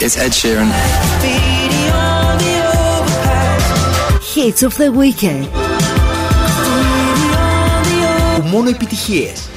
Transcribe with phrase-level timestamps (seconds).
[0.00, 0.70] It's Ed Sheeran.
[4.34, 5.48] Hits of the Weekend.
[8.50, 9.47] Μόνο επιτυχίες.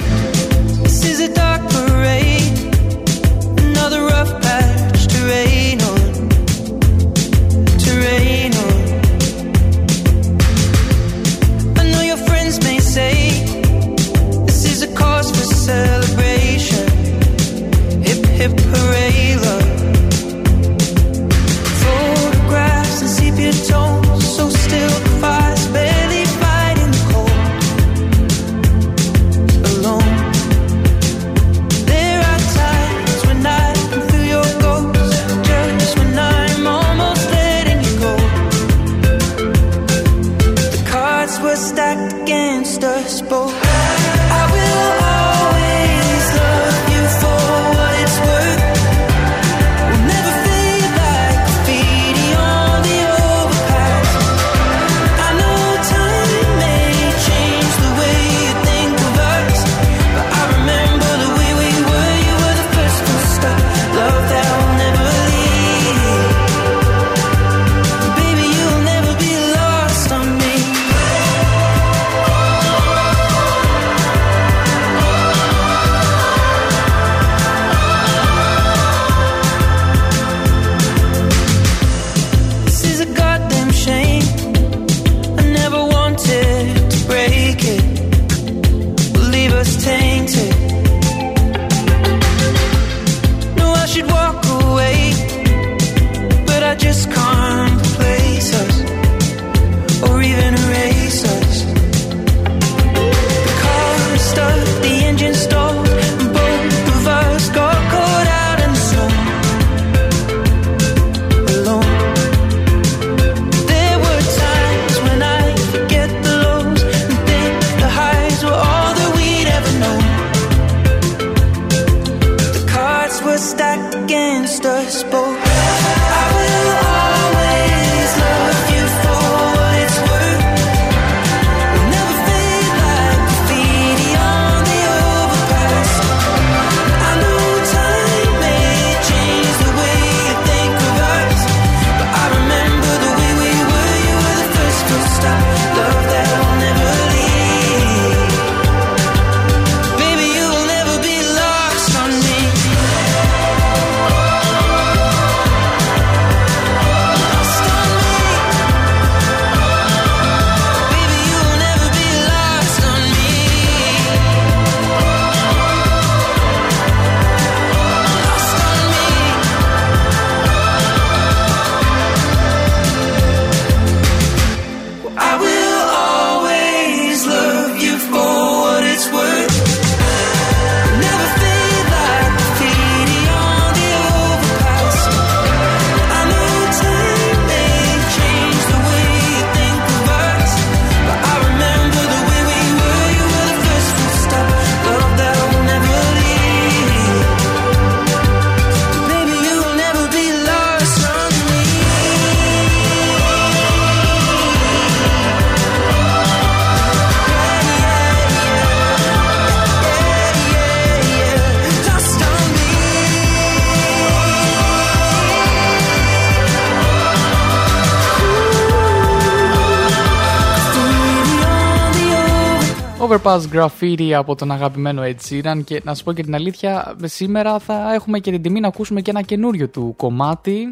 [223.13, 227.59] Overpass Graffiti από τον αγαπημένο Ed Sheeran και να σου πω και την αλήθεια, σήμερα
[227.59, 230.69] θα έχουμε και την τιμή να ακούσουμε και ένα καινούριο του κομμάτι.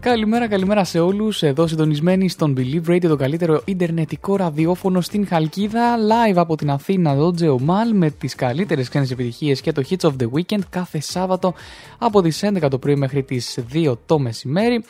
[0.00, 1.42] Καλημέρα, καλημέρα σε όλους.
[1.42, 5.96] Εδώ συντονισμένοι στον Believe Radio, το καλύτερο Ιντερνετικό ραδιόφωνο στην Χαλκίδα.
[5.96, 10.12] Live από την Αθήνα, εδώ Τζεομάλ, με τις καλύτερες ξένες επιτυχίες και το Hits of
[10.20, 11.54] the Weekend κάθε Σάββατο
[11.98, 14.84] από τις 11 το πρωί μέχρι τις 2 το μεσημέρι.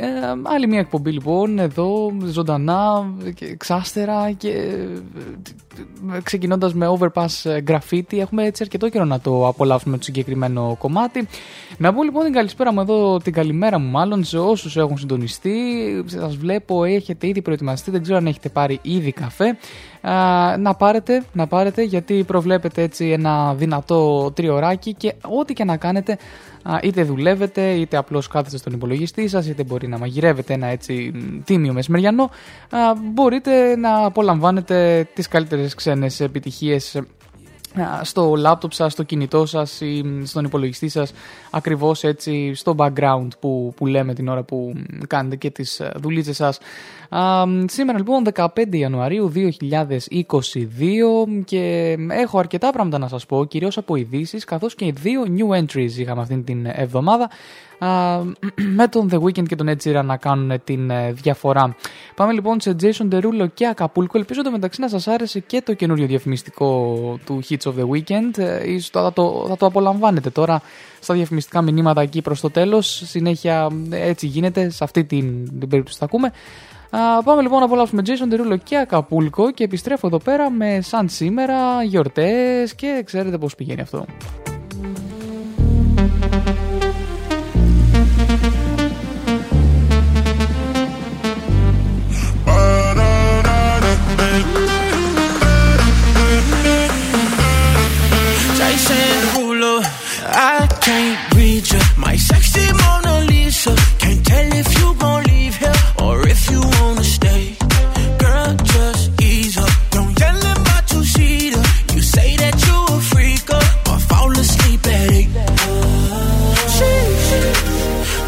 [0.00, 0.06] Ε,
[0.42, 4.48] άλλη μια εκπομπή λοιπόν εδώ ζωντανά και εξάστερα και
[6.14, 11.28] ε, ξεκινώντας με Overpass Graffiti έχουμε έτσι αρκετό καιρό να το απολαύσουμε το συγκεκριμένο κομμάτι.
[11.78, 15.52] Να πω λοιπόν την καλησπέρα μου εδώ την καλημέρα μου μάλλον σε όσους έχουν συντονιστεί.
[16.06, 19.56] Σας βλέπω έχετε ήδη προετοιμαστεί δεν ξέρω αν έχετε πάρει ήδη καφέ.
[20.58, 26.18] Να πάρετε, να πάρετε γιατί προβλέπετε έτσι ένα δυνατό τριωράκι και ό,τι και να κάνετε
[26.82, 31.12] είτε δουλεύετε είτε απλώς κάθεστε στον υπολογιστή σας είτε μπορεί να μαγειρεύετε ένα έτσι
[31.44, 32.30] τίμιο μεσημεριανό
[33.12, 37.00] μπορείτε να απολαμβάνετε τις καλύτερες ξένες επιτυχίες
[38.02, 41.12] στο λάπτοπ σας, στο κινητό σας ή στον υπολογιστή σας
[41.50, 44.72] ακριβώς έτσι στο background που, που λέμε την ώρα που
[45.06, 46.58] κάνετε και τις ε, δουλίτσες σας.
[47.66, 49.46] σήμερα λοιπόν 15 Ιανουαρίου 2022
[51.44, 55.92] και έχω αρκετά πράγματα να σας πω κυρίως από ειδήσεις, καθώς και δύο new entries
[55.96, 57.30] είχαμε αυτή την εβδομάδα
[58.54, 61.76] με τον The Weeknd και τον Ed Sheeran να κάνουν την ε, διαφορά.
[62.14, 64.14] Πάμε λοιπόν σε Jason Derulo και Acapulco.
[64.14, 66.94] Ελπίζω το μεταξύ να σας άρεσε και το καινούριο διαφημιστικό
[67.26, 68.38] του Hits of the Weekend.
[68.38, 70.62] Ε, ίσως θα το, θα το απολαμβάνετε τώρα
[71.00, 73.02] στα διαφημιστικά μηνύματα εκεί προς το τέλος.
[73.06, 76.32] Συνέχεια έτσι γίνεται, σε αυτή την, την περίπτωση θα ακούμε.
[76.90, 81.08] Α, πάμε λοιπόν να απολαύσουμε Jason Derulo και Acapulco και επιστρέφω εδώ πέρα με σαν
[81.08, 84.04] σήμερα, γιορτές και ξέρετε πώς πηγαίνει αυτό.
[102.10, 103.72] My sexy Mona Lisa.
[104.00, 107.42] Can't tell if you gon' leave here or if you wanna stay.
[108.18, 109.70] Girl, just ease up.
[109.92, 110.40] Don't yell
[110.70, 111.62] my two seater.
[111.94, 115.30] You say that you a freak up, but fall asleep at eight.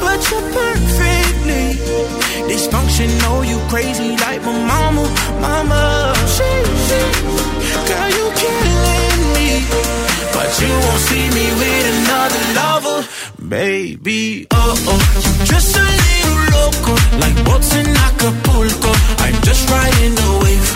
[0.04, 1.66] but you're perfectly
[2.50, 3.36] dysfunctional.
[3.50, 5.04] You crazy like my mama,
[5.46, 5.82] mama.
[7.88, 9.50] Girl, you killing me.
[10.34, 12.98] But you won't see me with another lover,
[13.52, 14.46] baby.
[14.50, 15.02] Oh oh,
[15.44, 18.92] just a little loco, like boats in Acapulco.
[19.24, 20.68] I'm just riding the wave,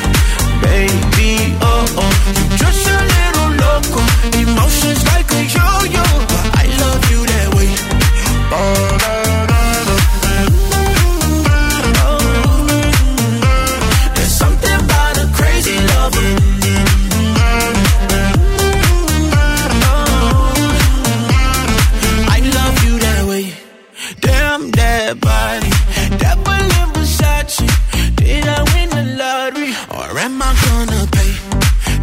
[0.60, 1.56] baby.
[1.62, 2.14] Oh oh,
[2.60, 4.02] just a little loco,
[4.44, 6.04] emotions like a yo-yo.
[6.62, 7.70] I love you that way.
[8.52, 8.85] Oh,
[30.26, 31.32] am I gonna pay?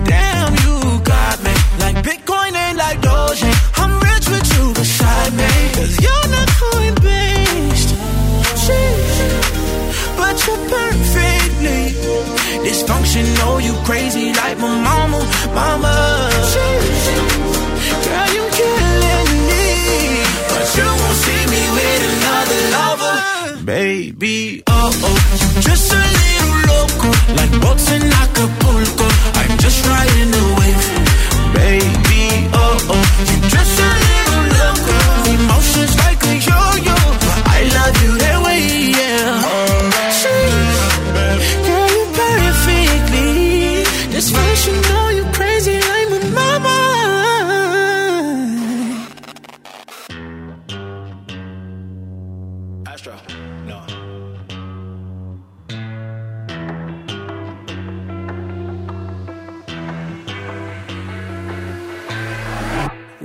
[0.09, 0.75] Damn, you
[1.13, 1.55] got me.
[1.83, 3.43] Like Bitcoin and like Doge.
[3.81, 5.51] I'm rich with you beside me.
[5.77, 7.91] Cause you're not coin based.
[8.63, 9.15] Jeez.
[10.19, 11.83] But you're perfectly
[12.65, 13.55] dysfunctional.
[13.67, 15.19] You crazy like my mama,
[15.59, 15.93] mama.
[16.53, 17.03] Jeez.
[18.05, 19.65] Girl, you killing me.
[20.51, 23.15] But you won't see me with another lover.
[23.65, 25.17] Baby, oh, oh.
[25.67, 26.32] Just a little
[27.63, 29.07] boats in Acapulco.
[29.39, 32.12] I'm just riding the wave, baby.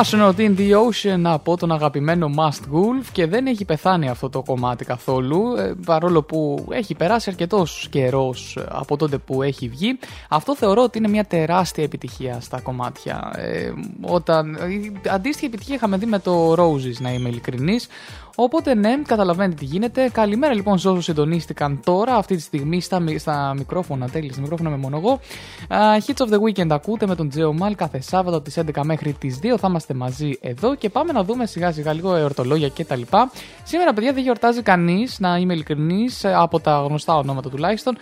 [0.00, 4.42] Astronaut in the Ocean από τον αγαπημένο Must Wolf και δεν έχει πεθάνει αυτό το
[4.42, 9.98] κομμάτι καθόλου ε, παρόλο που έχει περάσει αρκετός καιρός από τότε που έχει βγει.
[10.28, 13.32] Αυτό θεωρώ ότι είναι μια τεράστια επιτυχία στα κομμάτια.
[13.36, 14.58] Ε, όταν,
[15.08, 17.88] αντίστοιχη επιτυχία είχαμε δει με το Roses να είμαι ειλικρινής
[18.34, 20.08] Οπότε ναι, καταλαβαίνετε τι γίνεται.
[20.12, 24.70] Καλημέρα λοιπόν σε όσους συντονίστηκαν τώρα, αυτή τη στιγμή στα, στα μικρόφωνα, τέλεια, στα μικρόφωνα
[24.70, 25.20] με μόνο εγώ.
[25.68, 25.74] Uh,
[26.06, 29.12] Hits of the Weekend ακούτε με τον Τζέο Μάλ κάθε Σάββατο από τις 11 μέχρι
[29.12, 29.54] τις 2.
[29.58, 33.02] Θα είμαστε μαζί εδώ και πάμε να δούμε σιγά σιγά λίγο εορτολόγια κτλ.
[33.64, 37.96] Σήμερα, παιδιά, δεν γιορτάζει κανείς, να είμαι ειλικρινής, από τα γνωστά ονόματα τουλάχιστον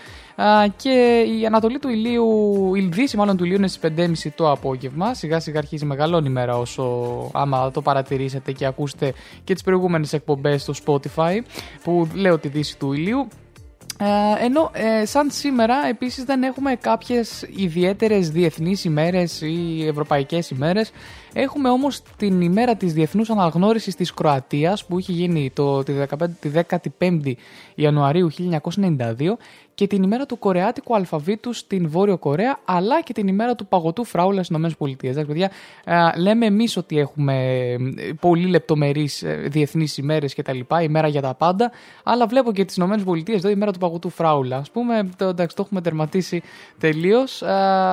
[0.77, 3.93] και η ανατολή του ηλίου, η δύση μάλλον του ηλίου είναι στις
[4.27, 5.15] 5.30 το απόγευμα.
[5.15, 6.85] Σιγά σιγά αρχίζει μεγαλώνει η μέρα όσο
[7.33, 9.13] άμα το παρατηρήσετε και ακούσετε
[9.45, 11.39] και τις προηγούμενες εκπομπές στο Spotify
[11.83, 13.29] που λέω τη δύση του ηλίου.
[13.99, 20.93] Ε, ενώ ε, σαν σήμερα επίσης δεν έχουμε κάποιες ιδιαίτερες διεθνείς ημέρες ή ευρωπαϊκές ημέρες
[21.33, 26.27] Έχουμε όμως την ημέρα της Διεθνούς Αναγνώρισης της Κροατίας που είχε γίνει το, τη, 15,
[26.41, 26.51] τη
[26.99, 27.33] 15η
[27.75, 29.37] Ιανουαρίου 1992
[29.75, 34.05] και την ημέρα του Κορεάτικου Αλφαβήτου στην Βόρειο Κορέα, αλλά και την ημέρα του παγωτού
[34.05, 35.09] φράουλα στις ΗΠΑ.
[35.09, 35.51] Εντάξει, παιδιά,
[36.17, 37.77] λέμε εμείς ότι έχουμε
[38.21, 40.59] πολύ λεπτομερείς ε, διεθνείς ημέρες κτλ.
[40.83, 41.71] ημέρα για τα πάντα,
[42.03, 44.57] αλλά βλέπω και τις ΗΠΑ εδώ η μέρα του παγωτού φράουλα.
[44.57, 46.43] Α πούμε, το, εντάξει, το έχουμε τερματίσει
[46.79, 47.43] τελείως.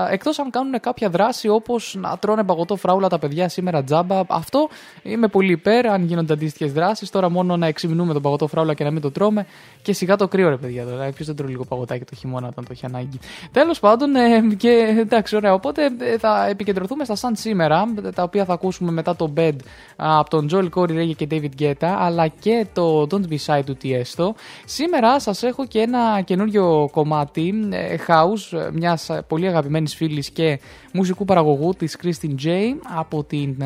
[0.10, 4.22] Εκτός αν κάνουν κάποια δράση όπως να τρώνε παγωτό φράουλα τα παιδιά σήμερα τζάμπα.
[4.28, 4.70] Αυτό
[5.04, 7.10] είμαι πολύ υπέρ, αν γίνονται αντίστοιχες δράσεις.
[7.10, 9.46] Τώρα μόνο να εξυμνούμε τον παγωτό φράουλα και να μην το τρώμε.
[9.82, 10.86] Και σιγά το κρύο, ρε παιδιά.
[10.86, 11.10] Τώρα.
[11.12, 13.20] Ποιος δεν τρώει λίγο παγωτάκι το χειμώνα όταν το έχει ανάγκη.
[13.52, 15.54] Τέλος πάντων, ε, και εντάξει, ωραία.
[15.54, 19.56] Οπότε ε, θα επικεντρωθούμε στα σαν σήμερα, τα οποία θα ακούσουμε μετά το Bed
[19.96, 23.78] από τον Joel Corey Ray και David Guetta, αλλά και το Don't Be Shy του
[23.84, 24.30] Tiesto.
[24.66, 30.60] Σήμερα σας έχω και ένα καινούριο κομμάτι ε, house μιας πολύ αγαπημένης φίλης και
[30.94, 32.50] μουσικού παραγωγού της Christine J
[32.96, 33.64] από την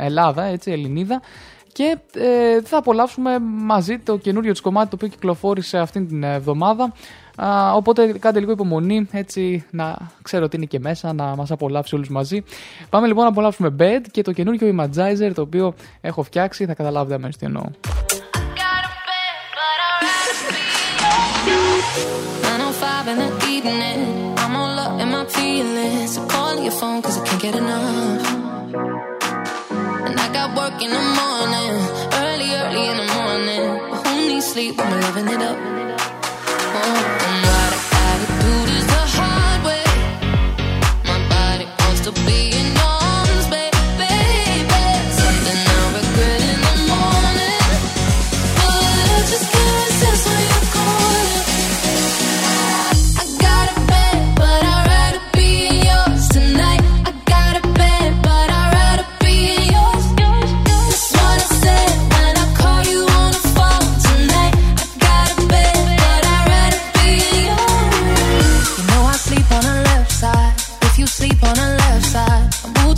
[0.00, 1.20] Ελλάδα, έτσι, Ελληνίδα
[1.78, 6.92] και ε, θα απολαύσουμε μαζί το καινούριο της κομμάτι το οποίο κυκλοφόρησε αυτήν την εβδομάδα
[7.74, 12.08] οπότε κάντε λίγο υπομονή έτσι να ξέρω ότι είναι και μέσα να μας απολαύσει όλους
[12.08, 12.42] μαζί
[12.90, 17.14] πάμε λοιπόν να απολαύσουμε Bed και το καινούριο Imagizer το οποίο έχω φτιάξει θα καταλάβετε
[17.14, 17.62] αμέσως τι εννοώ
[30.06, 31.74] And I got work in the morning,
[32.22, 33.64] early, early in the morning.
[33.90, 36.07] But who needs sleep when we're living it up?
[36.80, 37.47] oh.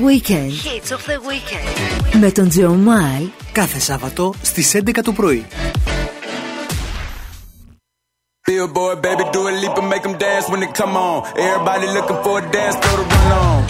[0.00, 0.52] The Weekend.
[0.52, 2.18] Hits of the Weekend.
[2.20, 5.46] Με τον Τζο Μάιλ Κάθε Σάββατο στις 11 το πρωί.
[8.48, 11.18] Billboard, baby, do a leap and make them dance when they come on.
[11.46, 13.69] Everybody looking for a dance, throw the run on.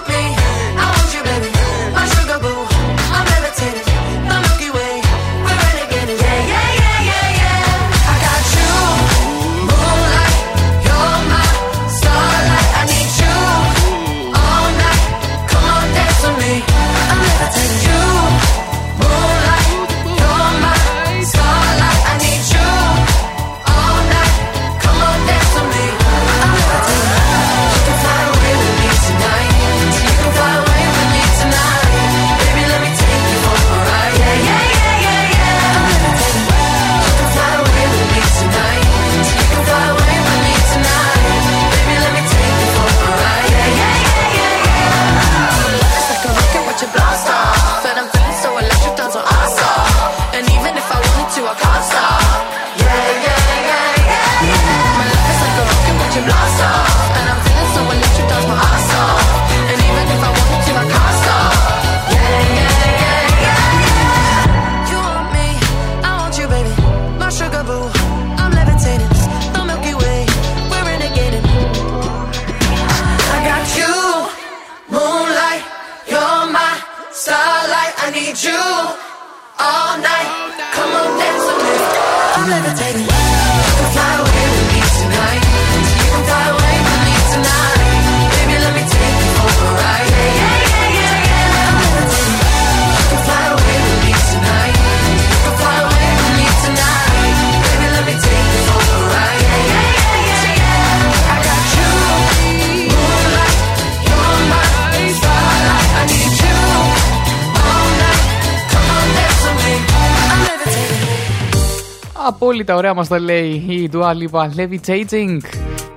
[112.81, 115.37] ωραία μας το λέει η Dua Lipa Levitating.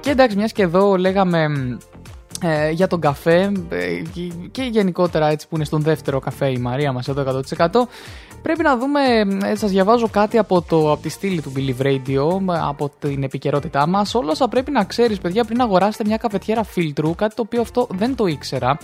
[0.00, 1.46] Και εντάξει, μιας και εδώ λέγαμε
[2.42, 6.56] ε, για τον καφέ ε, και- και γενικότερα έτσι που είναι στον δεύτερο καφέ η
[6.58, 7.68] Μαρία μας εδώ 100%
[8.44, 9.00] πρέπει να δούμε,
[9.44, 13.22] ε, σας διαβάζω κάτι από, το, από τη στήλη του Believe Radio, ε, από την
[13.22, 14.14] επικαιρότητά μας.
[14.14, 17.86] Όλα όσα πρέπει να ξέρεις παιδιά πριν αγοράσετε μια καφετιέρα φίλτρου, κάτι το οποίο αυτό
[17.90, 18.78] δεν το ήξερα.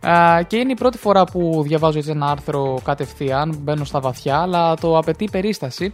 [0.00, 4.38] Α, και είναι η πρώτη φορά που διαβάζω έτσι ένα άρθρο κατευθείαν, μπαίνω στα βαθιά,
[4.40, 5.92] αλλά το απαιτεί περίσταση.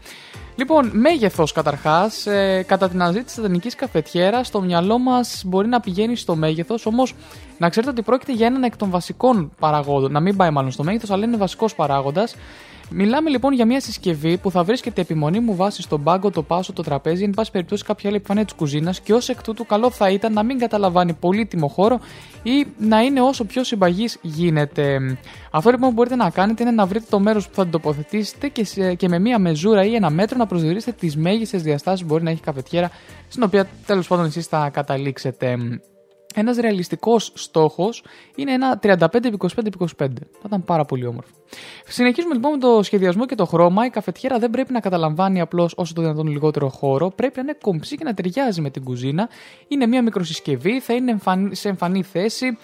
[0.56, 2.26] Λοιπόν, μέγεθος καταρχάς.
[2.26, 6.86] Ε, κατά την αναζήτηση της ιδανική καφετιέρας, στο μυαλό μας μπορεί να πηγαίνει στο μέγεθος,
[6.86, 7.14] όμως
[7.58, 10.12] να ξέρετε ότι πρόκειται για έναν εκ των βασικών παραγόντων.
[10.12, 12.34] Να μην πάει μάλλον στο μέγεθος, αλλά είναι βασικός παράγοντας.
[12.94, 16.72] Μιλάμε λοιπόν για μια συσκευή που θα βρίσκεται επιμονή μου βάση στον πάγκο, το πάσο,
[16.72, 19.90] το τραπέζι, εν πάση περιπτώσει κάποια άλλη επιφάνεια της κουζίνας και ως εκ τούτου καλό
[19.90, 22.00] θα ήταν να μην καταλαμβάνει πολύτιμο χώρο
[22.42, 25.16] ή να είναι όσο πιο συμπαγής γίνεται.
[25.50, 28.48] Αυτό λοιπόν που μπορείτε να κάνετε είναι να βρείτε το μέρος που θα την τοποθετήσετε
[28.48, 32.06] και, σε- και με μία μεζούρα ή ένα μέτρο να προσδιορίσετε τις μέγιστες διαστάσεις που
[32.06, 32.90] μπορεί να έχει η καφετιέρα,
[33.28, 35.56] στην οποία τέλος πάντων εσείς θα καταλήξετε.
[36.34, 39.86] Ένας ρεαλιστικός στόχος είναι ένα 35x25x25.
[39.98, 41.30] Θα ήταν πάρα πολύ όμορφο.
[41.86, 43.86] Συνεχίζουμε λοιπόν με το σχεδιασμό και το χρώμα.
[43.86, 47.10] Η καφετιέρα δεν πρέπει να καταλαμβάνει απλώς όσο το δυνατόν λιγότερο χώρο.
[47.10, 49.28] Πρέπει να είναι κομψή και να ταιριάζει με την κουζίνα.
[49.68, 52.58] Είναι μια μικροσυσκευή, θα είναι εμφανή- σε εμφανή θέση.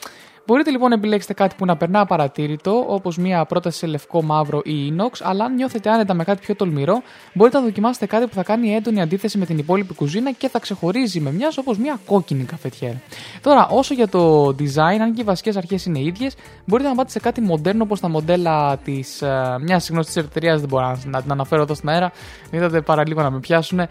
[0.49, 4.61] Μπορείτε λοιπόν να επιλέξετε κάτι που να περνά απαρατήρητο, όπως μια πρόταση σε λευκό, μαύρο
[4.65, 8.35] ή inox, αλλά αν νιώθετε άνετα με κάτι πιο τολμηρό, μπορείτε να δοκιμάσετε κάτι που
[8.35, 12.01] θα κάνει έντονη αντίθεση με την υπόλοιπη κουζίνα και θα ξεχωρίζει με μιας όπως μια
[12.07, 13.01] κόκκινη καφετιέρα.
[13.41, 16.35] Τώρα, όσο για το design, αν και οι βασικές αρχές είναι ίδιες,
[16.65, 19.23] μπορείτε να πάτε σε κάτι μοντέρνο όπως τα μοντέλα της
[19.61, 22.13] μιας γνωστή εταιρεία, δεν μπορώ να, να την αναφέρω εδώ στον αέρα,
[22.51, 23.79] είδατε παραλίγο να με πιάσουν.
[23.79, 23.89] Ε,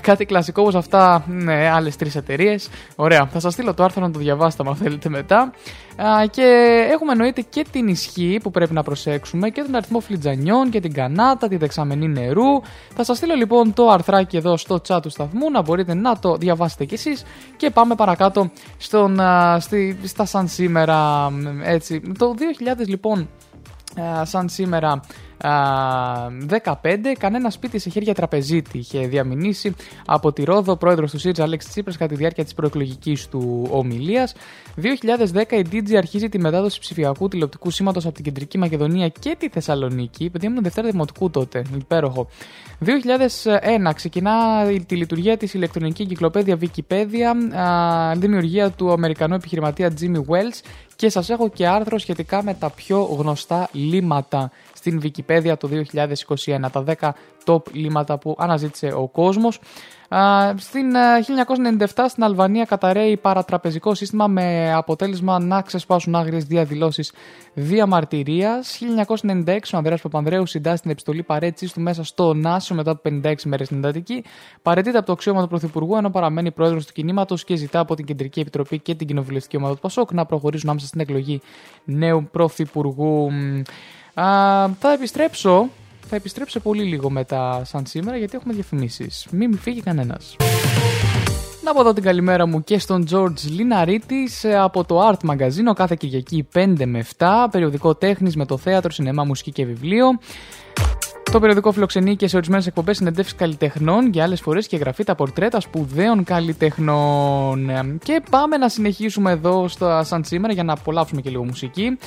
[0.00, 2.68] κάτι κλασικό όπως αυτά, ναι, άλλες τρεις εταιρείες.
[2.96, 5.52] Ωραία, θα σας στείλω το άρθρο να το διαβάσετε αν θέλετε μετά.
[5.96, 6.42] Α, και
[6.92, 10.92] έχουμε εννοείται και την ισχύ που πρέπει να προσέξουμε και τον αριθμό φλιτζανιών και την
[10.92, 12.62] κανάτα, τη δεξαμενή νερού.
[12.94, 16.36] Θα σας στείλω λοιπόν το αρθράκι εδώ στο chat του σταθμού να μπορείτε να το
[16.36, 17.24] διαβάσετε κι εσείς
[17.56, 21.30] και πάμε παρακάτω στον, α, στη, στα σαν σήμερα
[21.62, 22.00] έτσι.
[22.18, 22.34] Το
[22.78, 23.28] 2000 λοιπόν
[24.00, 25.00] α, σαν σήμερα α,
[25.44, 29.74] 15, κανένα σπίτι σε χέρια τραπεζίτη είχε διαμηνήσει
[30.06, 33.68] από τη Ρόδο ο πρόεδρος του ΣΥΡΙΖΑ Αλέξη Τσίπρας κατά τη διάρκεια της προεκλογικής του
[33.70, 34.34] ομιλίας.
[34.76, 39.48] 2010 η DG αρχίζει τη μετάδοση ψηφιακού τηλεοπτικού σήματος από την Κεντρική Μακεδονία και τη
[39.48, 40.30] Θεσσαλονίκη.
[40.30, 42.26] Παιδιά ήμουν Δευτέρα Δημοτικού τότε, υπέροχο.
[42.78, 44.32] 2001 ξεκινά
[44.70, 50.60] η- τη λειτουργία της ηλεκτρονική εγκυκλοπαίδεια Wikipedia, α, δημιουργία του Αμερικανού επιχειρηματία Jimmy Wells
[50.96, 54.50] και σας έχω και άρθρο σχετικά με τα πιο γνωστά λίματα
[54.84, 55.68] στην Wikipedia το
[56.44, 57.10] 2021, τα 10
[57.44, 59.60] top λίματα που αναζήτησε ο κόσμος.
[60.08, 61.20] Α, Στην α,
[61.94, 67.12] 1997 στην Αλβανία καταραίει παρατραπεζικό σύστημα με αποτέλεσμα να ξεσπάσουν άγριες διαδηλώσεις
[67.54, 68.78] διαμαρτυρίας.
[68.80, 73.34] 1996 ο Ανδρέας Παπανδρέου συντάσσει την επιστολή παρέτησης του μέσα στο Νάσο μετά από 56
[73.44, 74.24] μέρες στην εντατική.
[74.62, 78.04] Παρετείται από το αξίωμα του Πρωθυπουργού ενώ παραμένει πρόεδρος του κινήματος και ζητά από την
[78.04, 81.40] Κεντρική Επιτροπή και την Κοινοβουλευτική Ομάδα του Πασόκ να προχωρήσουν άμεσα στην εκλογή
[81.84, 83.30] νέου Πρωθυπουργού.
[84.14, 84.24] Α,
[84.78, 85.68] θα επιστρέψω
[86.06, 89.26] θα επιστρέψω σε πολύ λίγο μετά σαν σήμερα γιατί έχουμε διαφημίσεις.
[89.30, 90.36] Μην μη φύγει κανένας.
[91.64, 95.74] Να πω εδώ την καλημέρα μου και στον George Λιναρίτης ε, από το Art Magazine
[95.74, 100.06] κάθε Κυριακή 5 με 7, περιοδικό τέχνης με το θέατρο, σινεμά, μουσική και βιβλίο.
[101.34, 105.14] Το περιοδικό φιλοξενεί και σε ορισμένες εκπομπές συνεντεύξεις καλλιτεχνών και άλλες φορές και γραφεί τα
[105.14, 107.70] πορτρέτα σπουδαίων καλλιτεχνών.
[107.70, 111.98] Ε, Και πάμε να συνεχίσουμε εδώ στο σαν σήμερα για να απολαύσουμε και λίγο μουσική.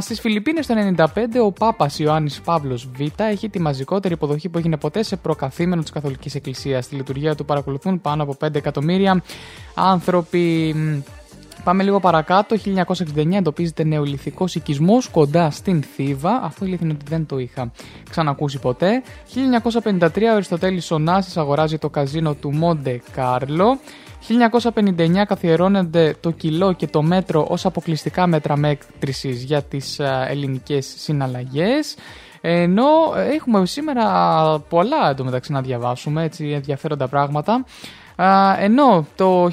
[0.00, 4.76] Στις Φιλιππίνες το 1995 ο Πάπας Ιωάννης Παύλος Β έχει τη μαζικότερη υποδοχή που έγινε
[4.76, 6.84] ποτέ σε προκαθήμενο της Καθολικής Εκκλησίας.
[6.84, 9.22] Στη λειτουργία του παρακολουθούν πάνω από 5 εκατομμύρια
[9.74, 10.74] άνθρωποι.
[11.64, 12.56] Πάμε λίγο παρακάτω.
[13.16, 16.40] 1969 εντοπίζεται νεολιθικό οικισμός κοντά στην Θήβα.
[16.42, 17.72] Αυτό η είναι ότι δεν το είχα
[18.10, 19.02] ξανακούσει ποτέ.
[19.98, 23.78] 1953 ο Αριστοτέλης Ωνάσης αγοράζει το καζίνο του Μοντε Κάρλο.
[24.74, 30.94] 1959 καθιερώνεται το κιλό και το μέτρο ως αποκλειστικά μέτρα μέτρησης για τις α, ελληνικές
[30.96, 31.96] συναλλαγές.
[32.40, 32.86] Ενώ
[33.32, 34.04] έχουμε σήμερα
[34.68, 37.64] πολλά εντωμεταξύ να διαβάσουμε, έτσι ενδιαφέροντα πράγματα.
[38.16, 39.48] Α, ενώ το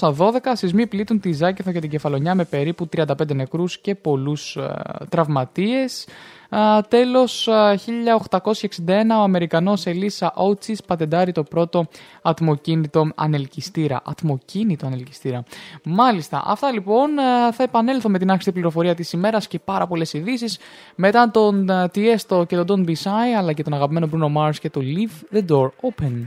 [0.00, 4.72] 1912 σεισμοί πλήττουν τη Ζάκηθο και την Κεφαλονιά με περίπου 35 νεκρούς και πολλούς α,
[5.08, 6.06] τραυματίες.
[6.48, 11.86] Α, τέλος, α, 1861 ο Αμερικανός Ελίσσα Ότσις πατεντάρει το πρώτο
[12.22, 14.02] ατμοκίνητο ανελκυστήρα.
[14.04, 15.44] Ατμοκίνητο ανελκυστήρα.
[15.84, 20.12] Μάλιστα, αυτά λοιπόν α, θα επανέλθω με την άξιτη πληροφορία της ημέρας και πάρα πολλές
[20.12, 20.58] ειδήσει
[20.94, 24.56] μετά τον α, Tiesto και τον Don't Be Shy αλλά και τον αγαπημένο Bruno Mars
[24.60, 26.26] και το Leave the Door Open.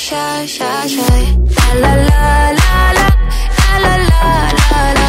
[0.00, 1.22] shy, shy, shy.
[1.82, 2.20] La la
[2.60, 3.08] la la,
[3.84, 4.24] la la la
[4.60, 5.04] la,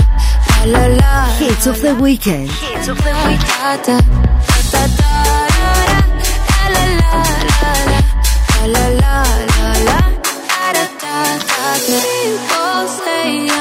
[0.65, 1.11] la la la.
[1.39, 2.49] Hits of the weekend.
[2.51, 3.39] Hits of the weekend.
[3.55, 3.97] Da da
[4.49, 5.13] da da da,
[6.75, 8.01] la la la la,
[8.73, 9.15] la la
[9.51, 9.99] la la
[10.59, 11.15] da da da
[11.87, 11.97] da.
[12.03, 13.60] People say.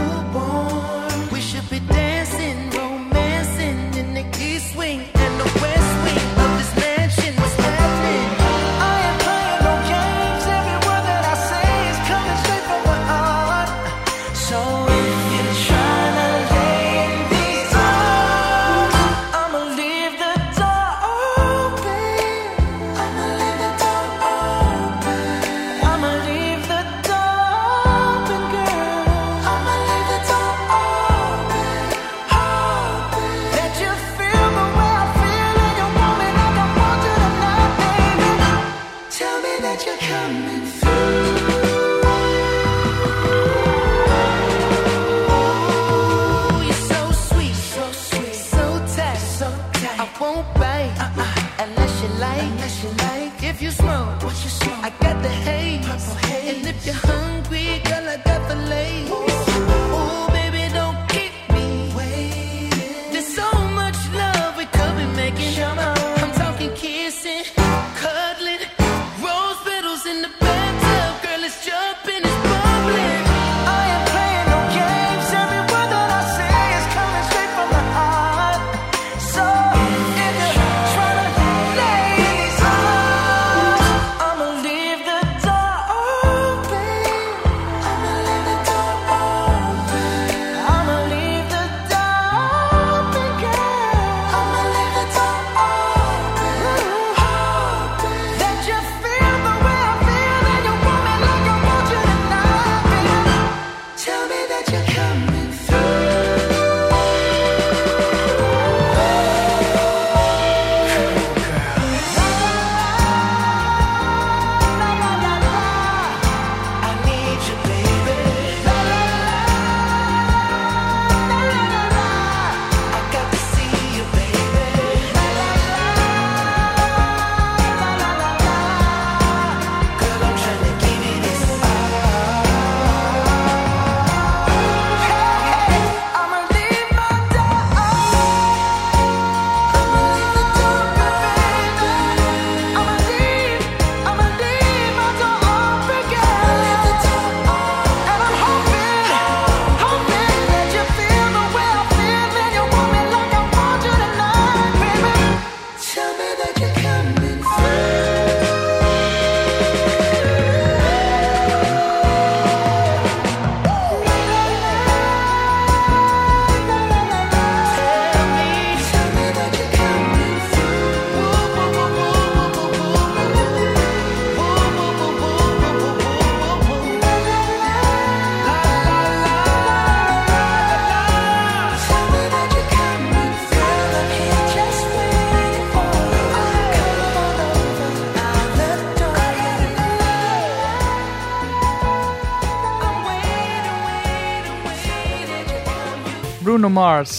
[196.61, 197.11] Bruno Mars,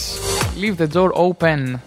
[0.60, 1.78] Leave the Door Open.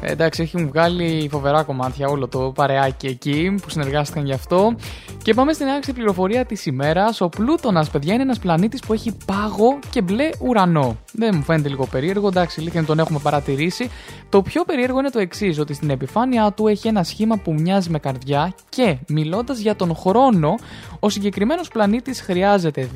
[0.00, 4.74] Ε, εντάξει, έχει μου βγάλει φοβερά κομμάτια όλο το παρεάκι εκεί που συνεργάστηκαν γι' αυτό.
[5.22, 7.20] Και πάμε στην άξια πληροφορία της ημέρας.
[7.20, 10.96] Ο Πλούτονας, παιδιά, είναι ένας πλανήτης που έχει πάγο και μπλε ουρανό.
[11.12, 13.90] Δεν μου φαίνεται λίγο περίεργο, εντάξει, αλήθεια τον έχουμε παρατηρήσει.
[14.28, 17.90] Το πιο περίεργο είναι το εξής, ότι στην επιφάνειά του έχει ένα σχήμα που μοιάζει
[17.90, 20.54] με καρδιά και μιλώντας για τον χρόνο,
[21.04, 22.88] ο συγκεκριμένος πλανήτης χρειάζεται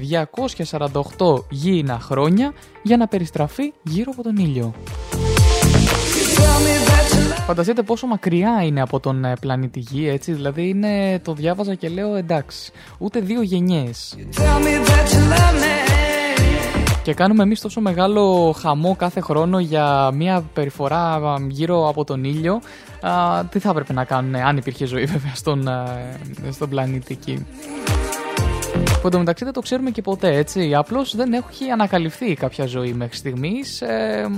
[1.17, 4.75] 248 γήινα χρόνια για να περιστραφεί γύρω από τον ήλιο.
[7.47, 10.33] Φανταστείτε πόσο μακριά είναι από τον ε, πλανήτη Γη, έτσι.
[10.33, 14.17] Δηλαδή είναι, το διάβαζα και λέω εντάξει, ούτε δύο γενιές.
[17.03, 22.25] Και κάνουμε εμείς τόσο μεγάλο χαμό κάθε χρόνο για μια περιφορά α, γύρω από τον
[22.25, 22.61] ήλιο.
[23.01, 25.87] Α, τι θα έπρεπε να κάνουν, αν υπήρχε ζωή βέβαια στον, α,
[26.51, 27.47] στον πλανήτη εκεί.
[29.01, 30.75] Που εντωμεταξύ δεν το ξέρουμε και ποτέ, έτσι.
[30.75, 34.29] Απλώς δεν έχει ανακαλυφθεί κάποια ζωή μέχρι στιγμής ε,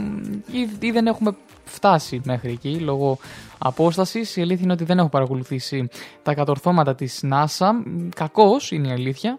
[0.53, 3.19] ή, ή δεν έχουμε φτάσει μέχρι εκεί λόγω
[3.59, 4.37] απόστασης.
[4.37, 5.89] Η αλήθεια είναι ότι δεν έχω παρακολουθήσει
[6.23, 7.71] τα κατορθώματα της NASA.
[8.15, 9.39] Κακώ είναι η αλήθεια.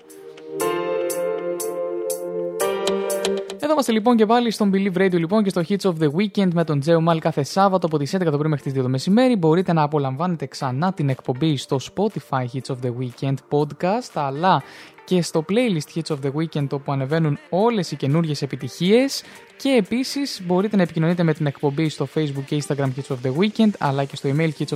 [3.72, 6.48] Εδώ είμαστε λοιπόν και πάλι στον Believe Radio λοιπόν και στο Hits of the Weekend
[6.54, 8.90] με τον Τζέο Μάλ κάθε Σάββατο από τις 11 το πρωί μέχρι τις 2 το
[8.90, 9.36] μεσημέρι.
[9.36, 14.64] Μπορείτε να απολαμβάνετε ξανά την εκπομπή στο Spotify Hits of the Weekend podcast αλλά
[15.06, 19.24] και στο playlist Hits of the Weekend όπου ανεβαίνουν όλες οι καινούργιες επιτυχίες
[19.58, 23.32] και επίσης μπορείτε να επικοινωνείτε με την εκπομπή στο Facebook και Instagram Hits of the
[23.40, 24.72] Weekend αλλά και στο email hits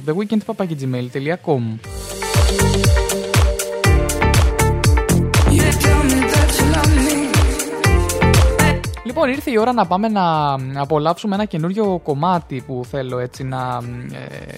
[9.16, 13.82] Λοιπόν, ήρθε η ώρα να πάμε να απολαύσουμε ένα καινούριο κομμάτι που θέλω έτσι να...
[14.12, 14.54] ε,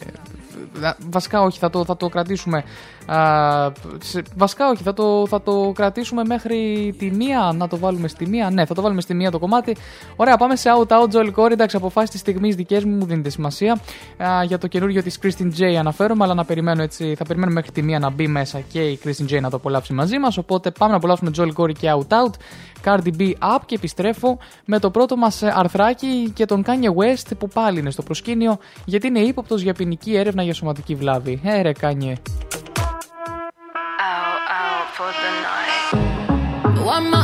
[0.80, 2.64] να- βασικά όχι, θα το, θα το κρατήσουμε...
[3.06, 8.08] α, σε- βασικά όχι, θα το, θα το κρατήσουμε μέχρι τη μία, να το βάλουμε
[8.08, 8.50] στη μία.
[8.50, 9.76] Ναι, θα το βάλουμε στη μία το κομμάτι.
[10.16, 11.52] Ωραία, πάμε σε Out Out Joel Corey.
[11.52, 13.80] Εντάξει, αποφάσει της στιγμής δικές μου, μου δίνετε σημασία.
[14.24, 17.72] Α, για το καινούριο της Christine J αναφέρομαι, αλλά να περιμένω έτσι, θα περιμένουμε μέχρι
[17.72, 20.38] τη μία να μπει μέσα και η Christine J να το απολαύσει μαζί μας.
[20.38, 22.34] Οπότε πάμε να απολαύσουμε Joel Corey και Out Out.
[22.84, 27.32] Cardi B Up και επιστρέφω με το πρώτο μας ε, αρθράκι και τον Kanye West
[27.38, 31.42] που πάλι είναι στο προσκήνιο γιατί είναι ύποπτος για ποινική έρευνα για σωματική βλάβη.
[31.44, 32.14] Ε ρε Kanye.
[36.88, 37.17] Why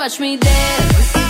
[0.00, 1.29] watch me dance.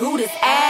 [0.00, 0.69] who this ass?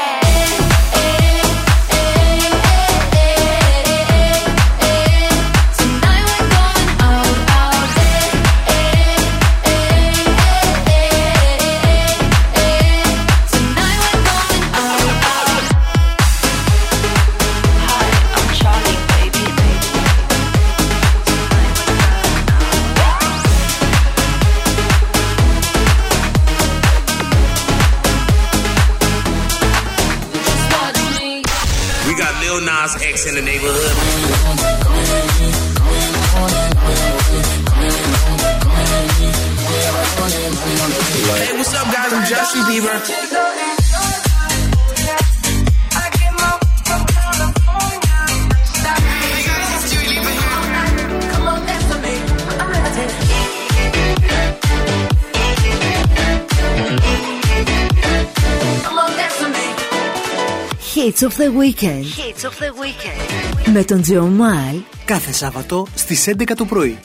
[61.21, 62.05] Hits of the Weekend.
[62.07, 63.71] Hits of the Weekend.
[63.73, 66.99] Με τον Τζιομάλ Κάθε Σάββατο στις 11 το πρωί.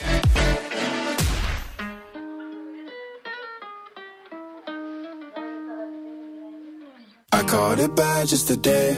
[7.32, 8.90] I caught it bad just today.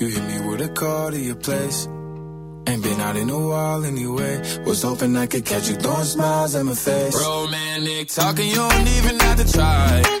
[0.00, 1.78] You hit me with a call to your place.
[2.68, 4.34] Ain't been out in a while anyway.
[4.66, 7.16] Was hoping I could catch you throwing smiles at my face.
[7.28, 10.20] Romantic talking, you don't even have to try.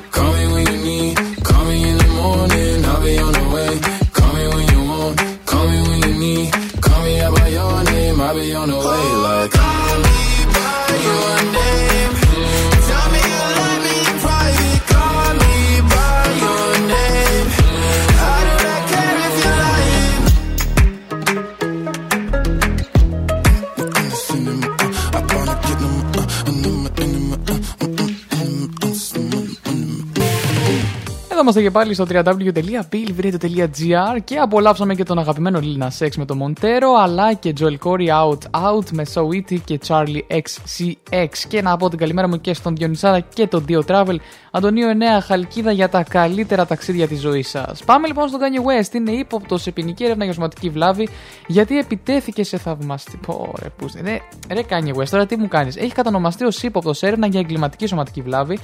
[31.51, 36.25] Εδώ είμαστε και πάλι στο www.billvradio.gr και απολαύσαμε και τον αγαπημένο Lil Nas X με
[36.25, 41.61] το Montero αλλά και Joel Corey Out Out με So Witty και Charlie XCX και
[41.61, 44.15] να πω την καλημέρα μου και στον Διονυσάρα και τον Dio Travel
[44.51, 44.93] Αντωνίο 9
[45.23, 47.83] Χαλκίδα για τα καλύτερα ταξίδια της ζωής σας.
[47.83, 51.09] Πάμε λοιπόν στον Kanye West, είναι ύποπτος σε ποινική έρευνα για σωματική βλάβη
[51.47, 53.19] γιατί επιτέθηκε σε θαυμαστή.
[53.25, 54.21] Πω, ρε, πούς, ρε,
[54.53, 57.85] ρε Kanye West, τώρα τι μου κάνεις; Έχει κατανομαστεί ως ύποπτος σε έρευνα για εγκληματική
[57.85, 58.59] σωματική βλάβη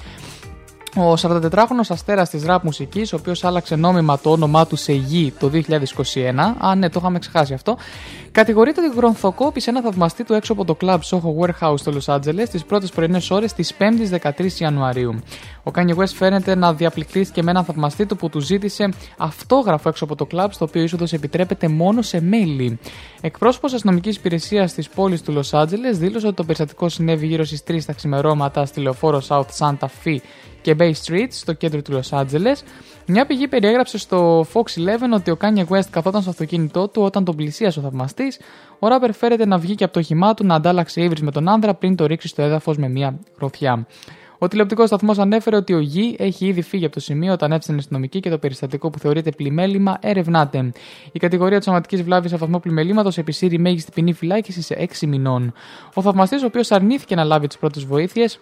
[0.98, 5.34] ο 44χρονο αστέρας της ραπ μουσικής, ο οποίος άλλαξε νόμιμα το όνομά του σε Γη
[5.39, 6.56] το 2021.
[6.58, 7.78] Α, ναι, το είχαμε ξεχάσει αυτό.
[8.32, 12.50] Κατηγορείται ότι γρονθοκόπησε ένα θαυμαστή του έξω από το club Soho Warehouse στο Los Angeles
[12.52, 15.20] τις πρώτες πρωινές ώρες της 5η 13 Ιανουαρίου.
[15.64, 20.04] Ο Kanye West φαίνεται να διαπληκτήθηκε με έναν θαυμαστή του που του ζήτησε αυτόγραφο έξω
[20.04, 22.80] από το club, στο οποίο είσοδο επιτρέπεται μόνο σε μέλη.
[23.22, 27.64] Εκπρόσωπος αστυνομικής υπηρεσίας της πόλης του Los Angeles δήλωσε ότι το περιστατικό συνέβη γύρω στις
[27.68, 30.18] 3 τα ξημερώματα στη λεωφόρο South Santa Fe
[30.68, 32.55] και Bay Street στο κέντρο του Los Angeles.
[33.05, 34.63] Μια πηγή περιέγραψε στο Fox 11
[35.13, 38.39] ότι ο Kanye West καθόταν στο αυτοκίνητό του όταν τον πλησίασε ο θαυμαστής.
[38.80, 41.49] Ο ράπερ φέρεται να βγει και από το όχημά του να αντάλλαξε ύβρις με τον
[41.49, 43.88] άνδρα πριν το ρίξει στο έδαφος με μια γροθιά.
[44.38, 47.78] Ο τηλεοπτικός σταθμός ανέφερε ότι ο Γη έχει ήδη φύγει από το σημείο όταν έφτανε
[47.78, 50.72] αστυνομική και το περιστατικό που θεωρείται πλημέλημα ερευνάται.
[51.11, 55.53] Η κατηγορία της σωματικής βλάβης σε βαθμό πλημελήματος επισύρει μέγιστη ποινή φυλάκιση σε 6 μηνών.
[55.93, 58.39] Ο θαυμαστής, ο οποίος αρνήθηκε να λάβει τις πρώτες βοήθειες,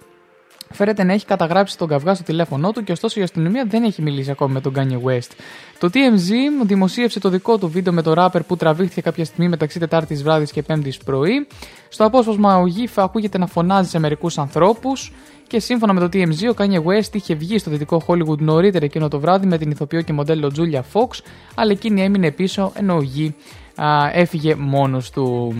[0.72, 4.02] Φέρεται να έχει καταγράψει τον καυγά στο τηλέφωνό του και ωστόσο η αστυνομία δεν έχει
[4.02, 5.32] μιλήσει ακόμη με τον Kanye West.
[5.80, 6.32] Το TMZ
[6.66, 10.52] δημοσίευσε το δικό του βίντεο με το ράπερ που τραβήχθηκε κάποια στιγμή μεταξύ Τετάρτης βράδυς
[10.52, 11.48] και Πέμπτης πρωί.
[11.90, 15.12] Στο απόσπασμα ο Γήφα ακούγεται να φωνάζει σε μερικούς ανθρώπους
[15.48, 19.08] και σύμφωνα με το TMZ ο Kanye West είχε βγει στο δυτικό Hollywood νωρίτερα εκείνο
[19.08, 21.20] το βράδυ με την ηθοποιό και μοντέλο Julia Fox,
[21.56, 23.36] αλλά εκείνη έμεινε πίσω ενώ ο Γη
[23.76, 25.54] α, έφυγε μόνος του.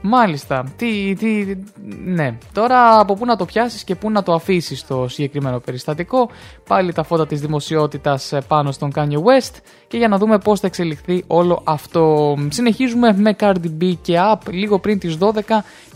[0.00, 1.56] Μάλιστα, τι, τι,
[2.04, 2.38] ναι.
[2.52, 6.30] Τώρα από πού να το πιάσεις και πού να το αφήσεις το συγκεκριμένο περιστατικό;
[6.68, 9.56] Πάλι τα φώτα της δημοσιότητας ε, πάνω στον Kanye West
[9.88, 12.34] και για να δούμε πώς θα εξελιχθεί όλο αυτό.
[12.48, 15.30] Συνεχίζουμε με Cardi B και Up λίγο πριν τις 12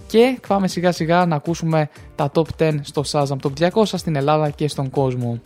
[0.06, 4.50] και πάμε σιγά σιγά να ακούσουμε τα top 10 στο Shazam Top 200 στην Ελλάδα
[4.50, 5.40] και στον κόσμο.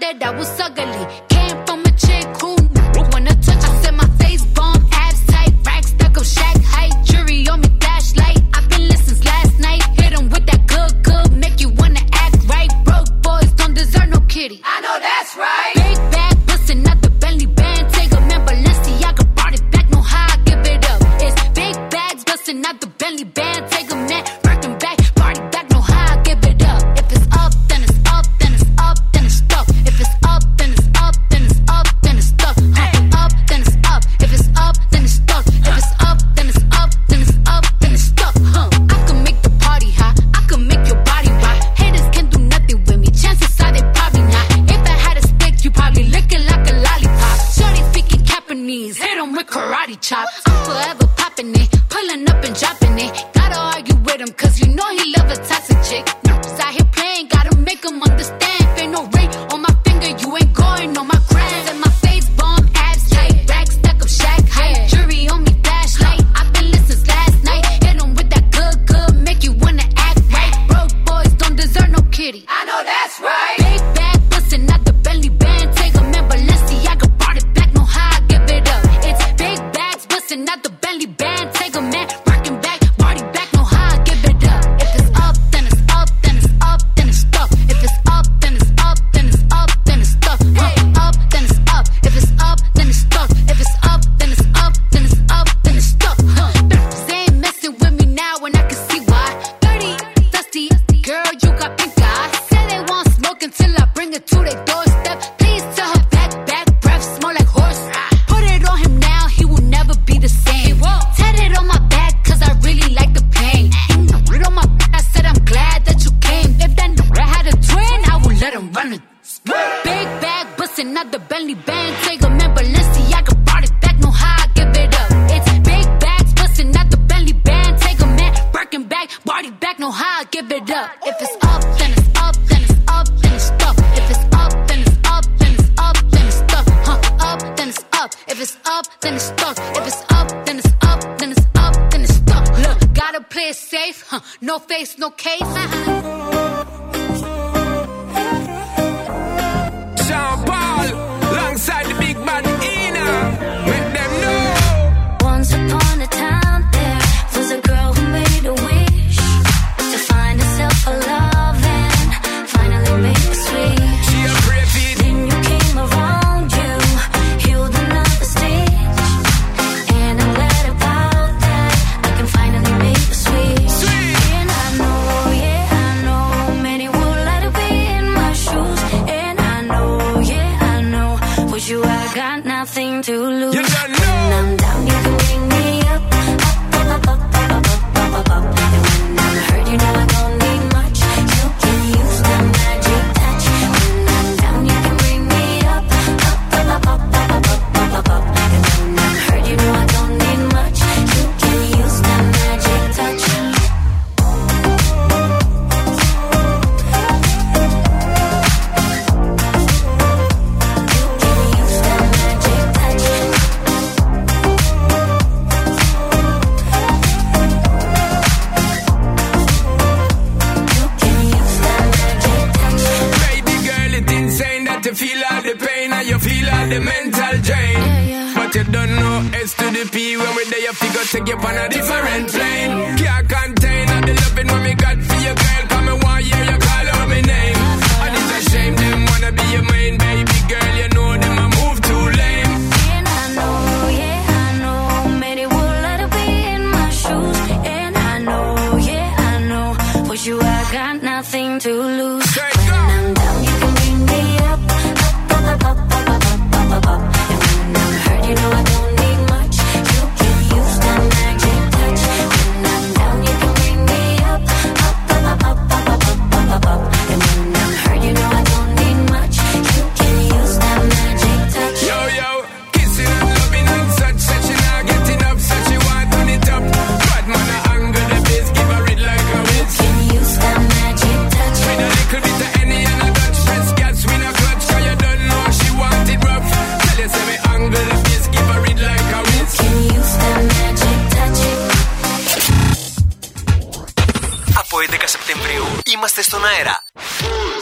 [0.00, 1.35] dead, I was ugly.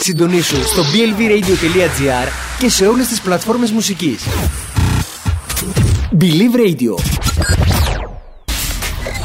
[0.04, 2.28] Συντονίσου στο blvradio.gr
[2.58, 4.22] και σε όλες τις πλατφόρμες μουσικής.
[6.20, 6.94] Believe Radio.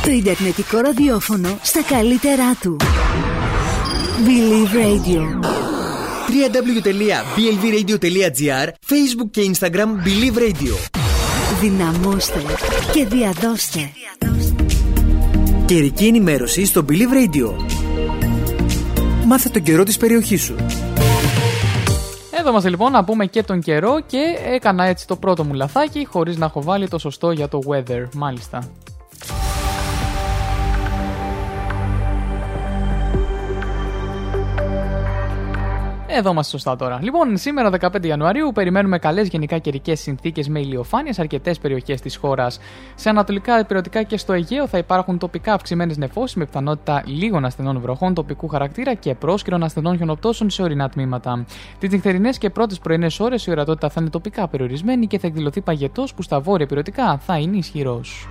[0.03, 2.77] Το Ιντερνετικό ραδιόφωνο στα καλύτερά του.
[4.25, 5.21] Believe Radio.
[6.29, 10.73] www.blvradio.gr Facebook και Instagram Believe Radio.
[11.61, 12.43] Δυναμώστε
[12.93, 13.91] και διαδώστε.
[15.65, 17.78] Καιρική ενημέρωση στο Believe Radio.
[19.31, 20.55] Μάθε τον καιρό της περιοχής σου.
[22.39, 26.05] Εδώ είμαστε λοιπόν να πούμε και τον καιρό και έκανα έτσι το πρώτο μου λαθάκι
[26.05, 28.69] χωρίς να έχω βάλει το σωστό για το weather, μάλιστα.
[36.11, 36.99] Εδώ είμαστε σωστά τώρα.
[37.01, 42.15] Λοιπόν, σήμερα 15 Ιανουαρίου περιμένουμε καλές γενικά καιρικές συνθήκες με ηλιοφάνειες σε αρκετές περιοχές της
[42.15, 42.59] χώρας.
[42.95, 47.79] Σε ανατολικά, υπηρετικά και στο Αιγαίο θα υπάρχουν τοπικά αυξημένες νεφώσεις με πιθανότητα λίγων ασθενών
[47.79, 51.45] βροχών τοπικού χαρακτήρα και πρόσκυρων ασθενών χιονοπτώσεων σε ορεινά τμήματα.
[51.79, 55.61] Τις νυχτερινές και πρώτες πρωινές ώρες η ορατότητα θα είναι τοπικά περιορισμένη και θα εκδηλωθεί
[55.61, 58.27] παγετός που στα βόρεια υπηρετικά θα είναι ισχυρός.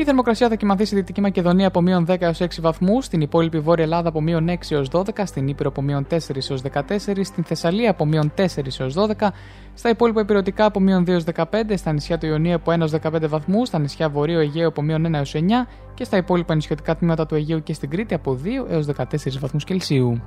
[0.00, 3.58] Η θερμοκρασία θα κοιμαθεί στη Δυτική Μακεδονία από μείον 10 έως 6 βαθμούς, στην υπόλοιπη
[3.58, 6.10] Βόρεια Ελλάδα από μείον 6 έως 12, στην Ήπειρο από μείον 4
[6.50, 8.42] έως 14, στην Θεσσαλία από μείον 4
[8.78, 9.28] έως 12,
[9.74, 11.44] στα υπόλοιπα υπηρετικά από μείον 2 έως 15,
[11.74, 15.06] στα νησιά του Ιωνίου από 1 έως 15 βαθμούς, στα νησιά Βορείου Αιγαίου από μείον
[15.06, 15.40] 1 έως 9
[15.94, 19.64] και στα υπόλοιπα νησιωτικά τμήματα του Αιγαίου και στην Κρήτη από 2 έως 14 βαθμούς
[19.64, 20.20] Κελσίου.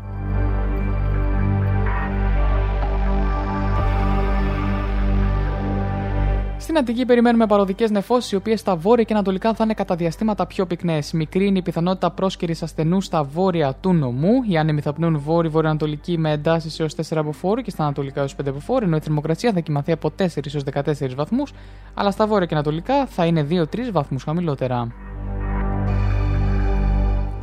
[6.63, 10.45] Στην Αττική περιμένουμε παροδικές νεφώσεις, οι οποίες στα βόρεια και ανατολικά θα είναι κατά διαστήματα
[10.45, 11.11] πιο πυκνές.
[11.11, 14.43] Μικρή είναι η πιθανότητα πρόσκαιρης ασθενούς στα βόρεια του νομού.
[14.47, 18.35] Οι άνεμοι θα πνούν βόρειο-βορειοανατολική με εντάσεις έως 4 από φόρου και στα ανατολικά έως
[18.35, 20.21] 5 από φόρου, ενώ η θερμοκρασία θα κοιμαθεί από 4
[20.53, 21.53] έως 14 βαθμούς,
[21.93, 24.91] αλλά στα βόρεια και ανατολικά θα είναι 2-3 βαθμούς χαμηλότερα.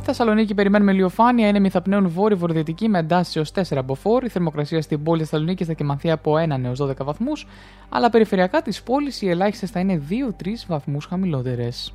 [0.03, 4.23] Θεσσαλονίκη περιμένουμε ηλιοφάνεια, είναι μυθαπνέων βόρειο βορειοδυτική με εντάσει έω 4 από φόρ.
[4.23, 7.47] Η θερμοκρασία στην πόλη Θεσσαλονίκης θα κοιμαθεί από 1 έως 12 βαθμούς,
[7.89, 11.93] αλλά περιφερειακά της πόλης οι ελάχιστες θα είναι 2-3 βαθμούς χαμηλότερες.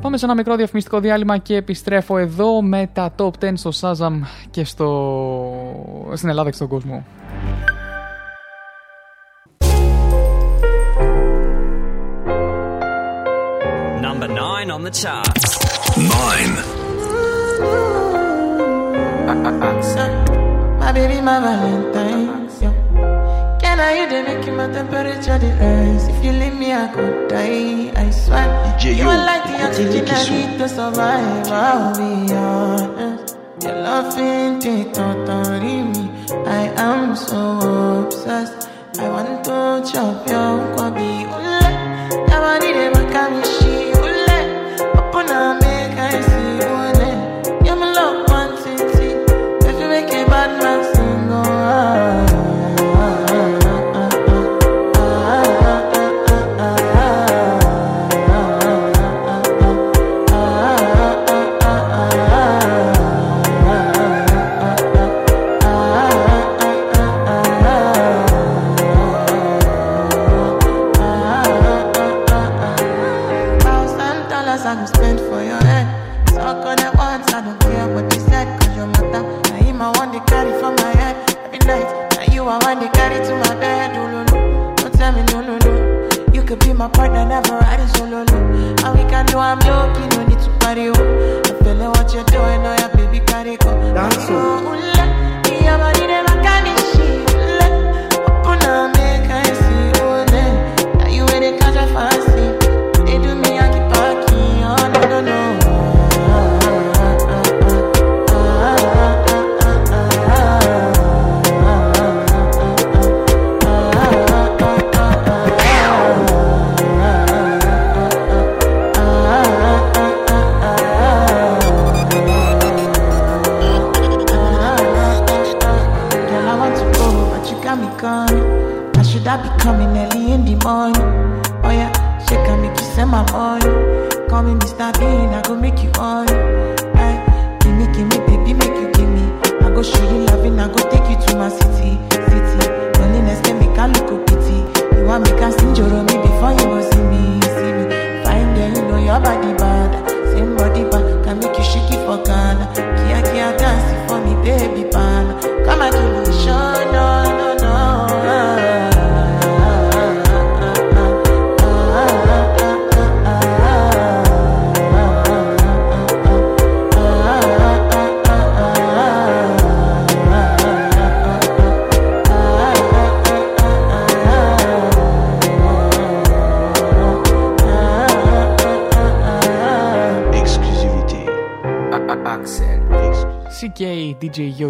[0.00, 4.20] Πάμε σε ένα μικρό διαφημιστικό διάλειμμα και επιστρέφω εδώ με τα top 10 στο Shazam
[4.50, 6.12] και στο...
[6.14, 7.04] στην Ελλάδα και στον κόσμο.
[14.62, 15.58] Nine on the charts.
[15.96, 16.54] Nine.
[20.78, 23.58] My baby, my Valentine's, yeah.
[23.60, 26.06] Can I you they make my temperature the rise?
[26.08, 27.92] If you leave me, I could die.
[27.96, 28.46] I swear.
[28.78, 31.48] DJ, you are like the oxygen I need to survive.
[31.48, 33.36] I'll be honest.
[33.62, 36.10] Your love ain't it totally me.
[36.46, 38.68] I am so obsessed.
[38.98, 41.12] I want to chop your kwabi.
[41.34, 41.60] Ule,
[42.28, 43.66] never did ever come she.
[43.66, 43.71] Ule,
[45.30, 45.71] I'm in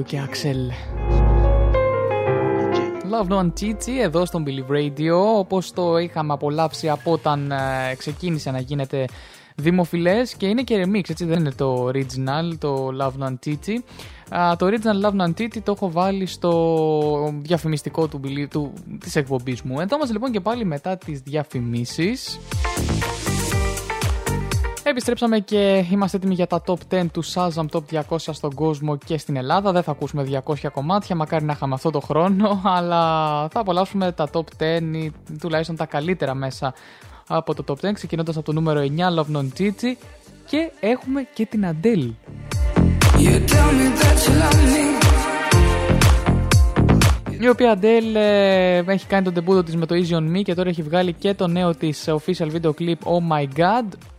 [0.03, 0.71] DJ Yo και Axel.
[3.13, 5.37] Love No Chichi εδώ στον Believe Radio.
[5.37, 9.05] Όπως το είχαμε απολαύσει από όταν ε, ξεκίνησε να γίνεται
[9.57, 13.77] δημοφιλές και είναι και remix έτσι δεν είναι το original το Love No Chichi
[14.35, 19.17] Α, το original Love No Chichi το έχω βάλει στο διαφημιστικό του, Believe- του, της
[19.17, 19.81] εκπομπής μου.
[19.81, 22.39] Εδώ μας λοιπόν και πάλι μετά τις διαφημίσεις
[25.05, 29.19] Επιστρέψαμε και είμαστε έτοιμοι για τα top 10 του Shazam Top 200 στον κόσμο και
[29.19, 29.73] στην Ελλάδα.
[29.73, 33.01] Δεν θα ακούσουμε 200 κομμάτια, μακάρι να είχαμε αυτό το χρόνο, αλλά
[33.49, 36.75] θα απολαύσουμε τα top 10 ή τουλάχιστον τα καλύτερα μέσα
[37.27, 38.87] από το top 10, ξεκινώντας από το νούμερο 9,
[39.19, 39.97] Love Non Gigi
[40.47, 42.11] και έχουμε και την Adele.
[47.41, 50.55] Η οποία Adele ε, έχει κάνει τον τεμπούτο της με το Easy On Me και
[50.55, 54.12] τώρα έχει βγάλει και το νέο της official video clip Oh My God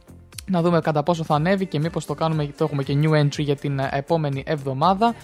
[0.45, 3.39] να δούμε κατά πόσο θα ανέβει και μήπως το, κάνουμε, το έχουμε και new entry
[3.39, 5.15] για την ε, επόμενη εβδομάδα.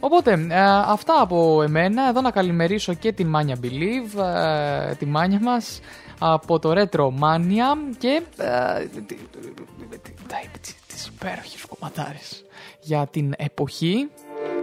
[0.00, 2.08] Οπότε, ε, αυτά από εμένα.
[2.08, 4.22] Εδώ να καλημερίσω και την Mania Believe,
[4.90, 5.80] ε, τη μάνια μας,
[6.18, 12.44] από το Retro Mania και ε, τι- τι- τι- τι- τις υπέροχες κομματάρες
[12.80, 14.08] για την εποχή.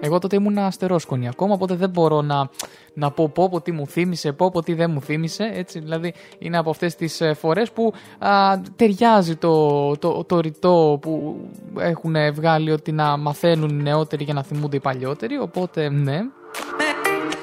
[0.06, 2.50] Εγώ τότε ήμουν αστερόσκονη ακόμα, οπότε δεν μπορώ να,
[2.94, 5.52] να πω πω πω τι μου θύμισε, πω πω τι δεν μου θύμισε.
[5.54, 10.98] Έτσι, δηλαδή είναι από αυτές τις ε, φορές που α, ταιριάζει το, το, το ρητό
[11.02, 11.36] που
[11.80, 15.38] έχουν βγάλει ότι να μαθαίνουν οι νεότεροι για να θυμούνται οι παλιότεροι.
[15.38, 16.20] Οπότε ναι.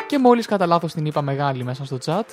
[0.06, 2.24] Και μόλις κατά λάθος την είπα μεγάλη μέσα στο chat.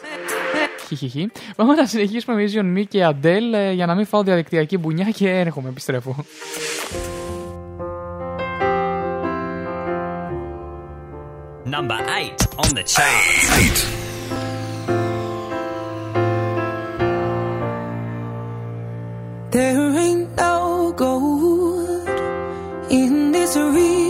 [0.88, 1.32] Χιχιχι.
[1.55, 5.09] Πάμε να συνεχίσουμε με Vision Me και Adele ε, για να μην φάω διαδικτυακή μπουνιά
[5.09, 6.15] και έρχομαι, επιστρέφω.
[11.70, 13.76] Number eight on the chart.
[19.51, 22.09] There ain't no gold
[22.89, 24.09] in this river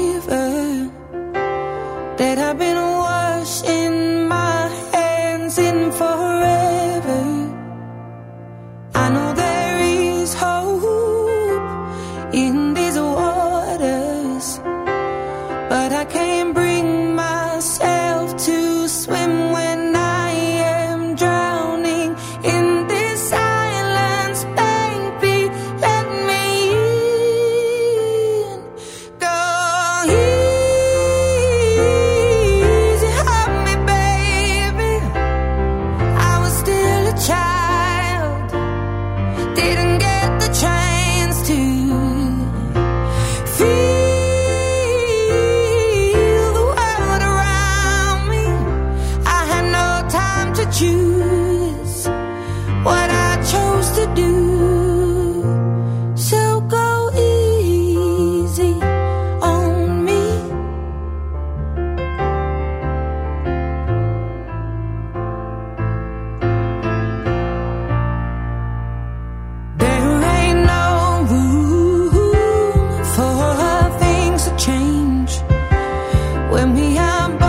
[76.59, 77.48] when we are.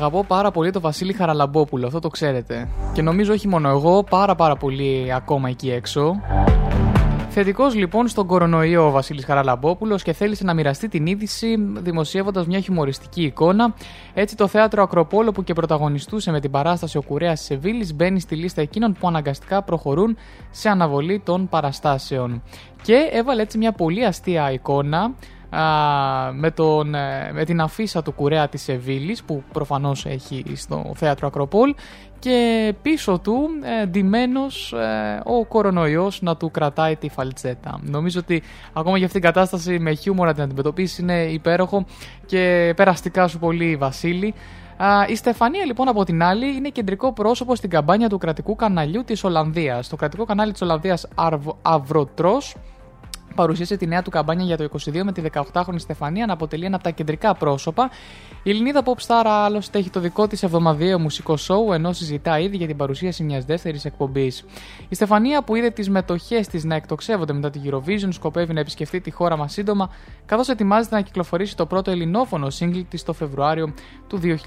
[0.00, 2.68] Αγαπώ πάρα πολύ το Βασίλη Χαραλαμπόπουλο, αυτό το ξέρετε.
[2.92, 6.20] Και νομίζω όχι μόνο εγώ, πάρα πάρα πολύ ακόμα εκεί έξω.
[7.32, 12.60] Θετικός λοιπόν στον κορονοϊό ο Βασίλης Χαραλαμπόπουλος και θέλησε να μοιραστεί την είδηση δημοσιεύοντας μια
[12.60, 13.74] χιουμοριστική εικόνα.
[14.14, 18.20] Έτσι, το θέατρο Ακροπόλο που και πρωταγωνιστούσε με την παράσταση Ο Κουρέας τη Σεβίλης μπαίνει
[18.20, 20.16] στη λίστα εκείνων που αναγκαστικά προχωρούν
[20.50, 22.42] σε αναβολή των παραστάσεων.
[22.82, 25.10] Και έβαλε έτσι μια πολύ αστεία εικόνα α,
[26.32, 31.26] με, τον, ε, με την αφίσα του κουρέα της Σεβίλης που προφανώς έχει στο θέατρο
[31.26, 31.74] Ακροπόλ
[32.18, 33.48] και πίσω του
[33.82, 37.80] ε, ντυμένος ε, ο κορονοϊός να του κρατάει τη φαλτσέτα.
[37.82, 38.42] Νομίζω ότι
[38.72, 41.84] ακόμα για αυτήν την κατάσταση με χιούμορ να την αντιμετωπίσεις είναι υπέροχο
[42.26, 44.34] και περαστικά σου πολύ Βασίλη.
[44.76, 49.04] Α, η Στεφανία λοιπόν από την άλλη είναι κεντρικό πρόσωπο στην καμπάνια του κρατικού καναλιού
[49.04, 49.88] της Ολλανδίας.
[49.88, 52.54] Το κρατικό κανάλι της Ολλανδίας Αρβ- Αυροτρός
[53.34, 56.74] παρουσίασε τη νέα του καμπάνια για το 22 με τη 18χρονη Στεφανία να αποτελεί ένα
[56.74, 57.90] από τα κεντρικά πρόσωπα.
[58.42, 62.56] Η Ελληνίδα Pop Star άλλωστε έχει το δικό της εβδομαδιαίο μουσικό σοου ενώ συζητά ήδη
[62.56, 64.44] για την παρουσίαση μιας δεύτερης εκπομπής.
[64.88, 69.00] Η Στεφανία που είδε τις μετοχές της να εκτοξεύονται μετά τη Eurovision σκοπεύει να επισκεφτεί
[69.00, 69.90] τη χώρα μας σύντομα
[70.26, 73.74] καθώς ετοιμάζεται να κυκλοφορήσει το πρώτο ελληνόφωνο single της το Φεβρουάριο
[74.06, 74.40] του 2022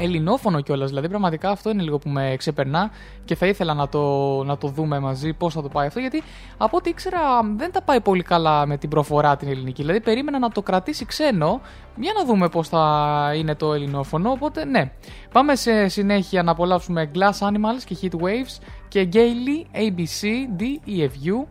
[0.00, 0.88] ελληνόφωνο κιόλας.
[0.88, 2.90] Δηλαδή, πραγματικά αυτό είναι λίγο που με ξεπερνά
[3.24, 6.00] και θα ήθελα να το, να το δούμε μαζί πώς θα το πάει αυτό.
[6.00, 6.22] Γιατί
[6.56, 7.20] από ό,τι ήξερα
[7.56, 9.82] δεν τα πάει πολύ καλά με την προφορά την ελληνική.
[9.82, 11.60] Δηλαδή, περίμενα να το κρατήσει ξένο.
[11.96, 14.30] Για να δούμε πώς θα είναι το ελληνόφωνο.
[14.30, 14.92] Οπότε, ναι.
[15.32, 20.26] Πάμε σε συνέχεια να απολαύσουμε Glass Animals και Heat Waves και Gaily ABC
[20.60, 21.46] DEFU α,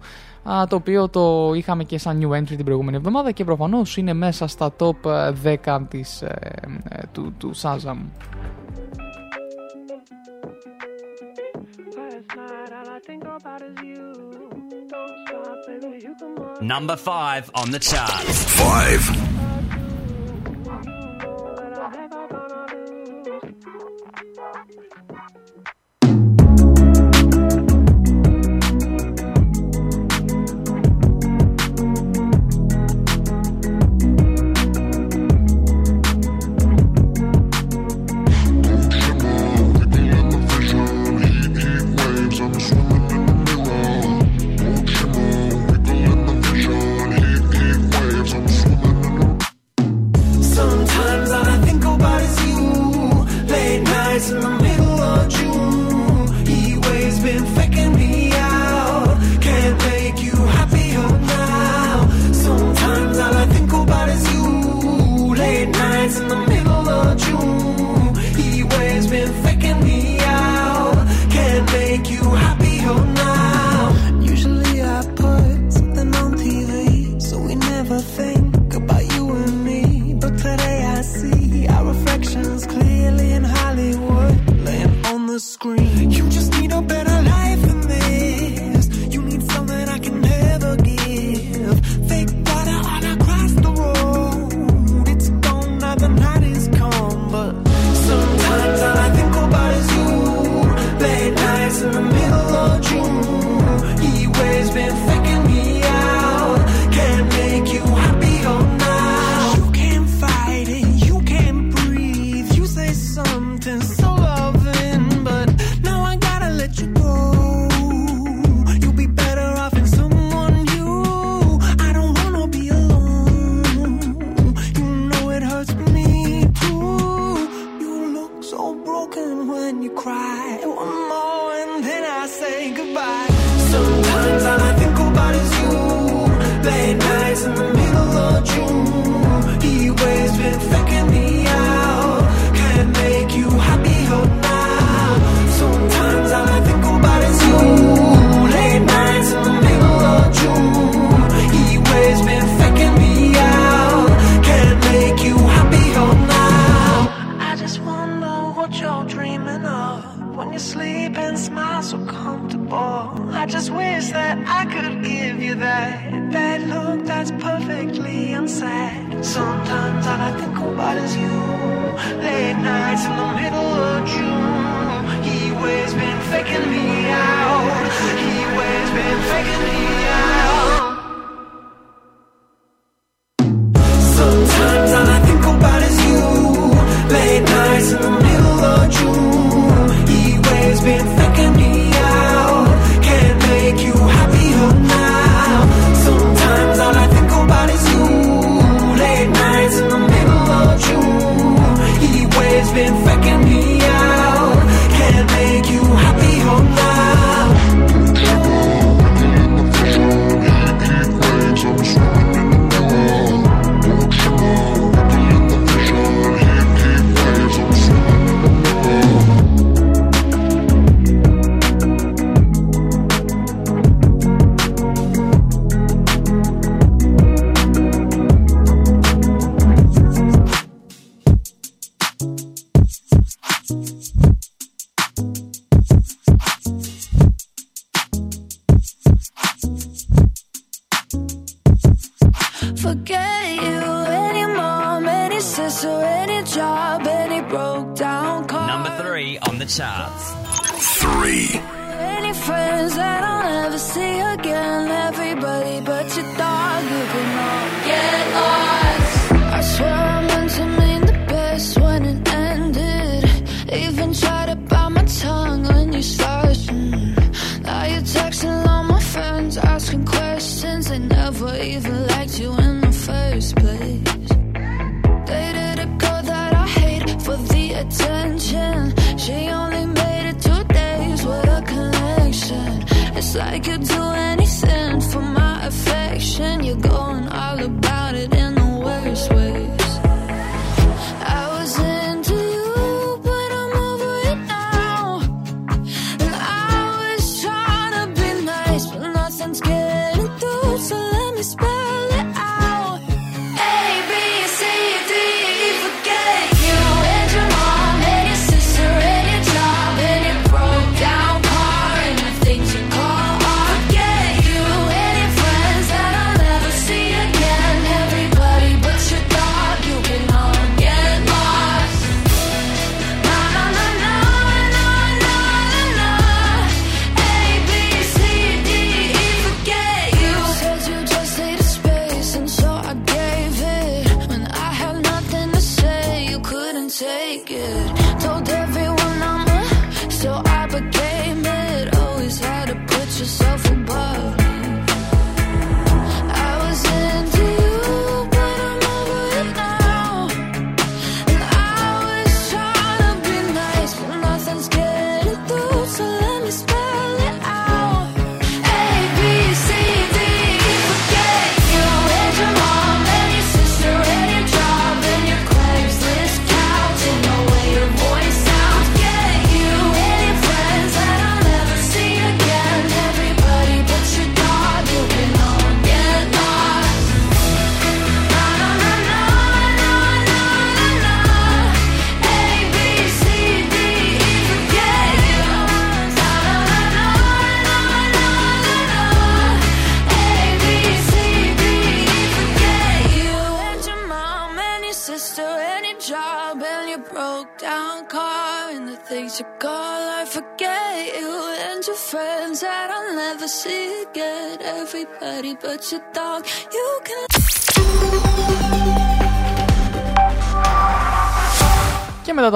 [0.46, 4.48] το οποίο το είχαμε και σαν new entry την προηγούμενη εβδομάδα και προφανώς είναι μέσα
[4.48, 5.06] στα top
[5.44, 6.52] ε, 10 της, ε,
[6.90, 7.98] ε, του, του Shazam.
[16.62, 18.26] Number 5 on the chart.
[18.58, 19.36] 5.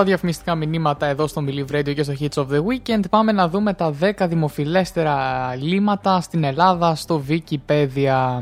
[0.10, 3.10] Διαφημιστικά μηνύματα εδώ στο Believe Radio και στο Hits of the Weekend.
[3.10, 8.40] Πάμε να δούμε τα 10 δημοφιλέστερα λύματα στην Ελλάδα στο Wikipedia.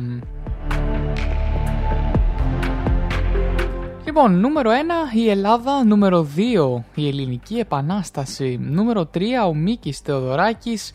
[4.05, 4.71] Λοιπόν, νούμερο
[5.13, 10.91] 1 η Ελλάδα, νούμερο 2 η Ελληνική Επανάσταση, νούμερο 3 ο Μίκης Θεοδωράκης,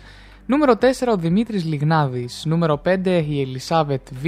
[0.46, 4.26] νούμερο 4 ο Δημήτρης Λιγνάδης, νούμερο 5 η Ελισάβετ Β,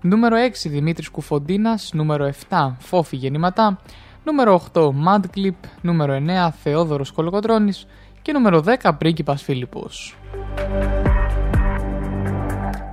[0.00, 3.80] νούμερο 6 Δημήτρης Κουφοντίνας, νούμερο 7 Φόφη Γεννηματά,
[4.24, 7.86] νούμερο 8 Mad Clip, νούμερο 9 Θεόδωρος Κολοκοτρώνης
[8.22, 10.16] και νούμερο 10 Πρίγκιπας Φίλιππος.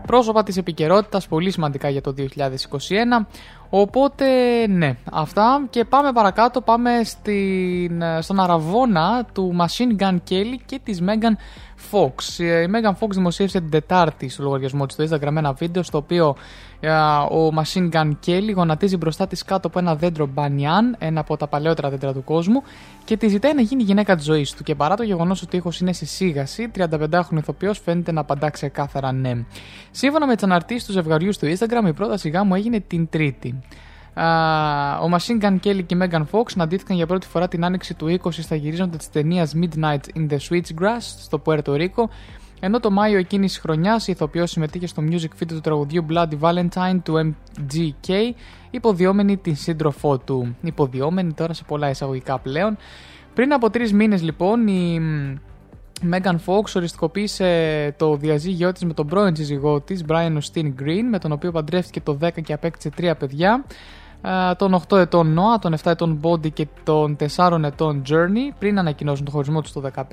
[0.05, 3.25] Πρόσωπα της επικαιρότητας πολύ σημαντικά για το 2021.
[3.69, 4.25] Οπότε
[4.67, 11.01] ναι, αυτά και πάμε παρακάτω, πάμε στην, στον αραβόνα του Machine Gun Kelly και της
[11.01, 11.35] Megan
[11.91, 12.39] Fox.
[12.39, 16.27] Η Megan Fox δημοσίευσε την Τετάρτη στο λογαριασμό της στο Instagram ένα βίντεο στο οποίο
[16.27, 16.68] ε,
[17.31, 21.47] ο Machine Gun Kelly γονατίζει μπροστά της κάτω από ένα δέντρο μπανιάν, ένα από τα
[21.47, 22.63] παλαιότερα δέντρα του κόσμου
[23.05, 24.63] και τη ζητάει να γίνει γυναίκα της ζωής του.
[24.63, 28.49] Και παρά το γεγονός ότι ο ήχος είναι σε σίγαση, 35χρονο ηθοποιός φαίνεται να απαντά
[28.49, 29.45] ξεκάθαρα ναι.
[29.91, 33.59] Σύμφωνα με τις αναρτήσεις του ζευγαριού στο Instagram, η πρόταση γάμου έγινε την Τρίτη.
[34.13, 37.93] Α, ο Machine Gun Kelly και η Megan Fox συναντήθηκαν για πρώτη φορά την άνοιξη
[37.93, 42.03] του 20 στα γυρίζοντα της ταινίας Midnight in the Switchgrass στο Puerto Rico,
[42.59, 46.39] ενώ το Μάιο εκείνης της χρονιάς η ηθοποιός συμμετείχε στο music video του τραγουδιού Bloody
[46.39, 48.11] Valentine του MGK,
[48.69, 50.55] υποδιόμενη την σύντροφό του.
[50.61, 52.77] Υποδιόμενη τώρα σε πολλά εισαγωγικά πλέον.
[53.33, 55.01] Πριν από τρεις μήνες λοιπόν η
[56.11, 61.19] Megan Fox οριστικοποίησε το διαζύγιο της με τον πρώην σύζυγό της, Brian Austin Green, με
[61.19, 63.65] τον οποίο παντρεύτηκε το 10 και απέκτησε τρία παιδιά.
[64.21, 68.79] Ε, τον 8 ετών Noah, τον 7 ετών Body και τον 4 ετών Journey πριν
[68.79, 70.03] ανακοινώσουν το χωρισμό τους το 15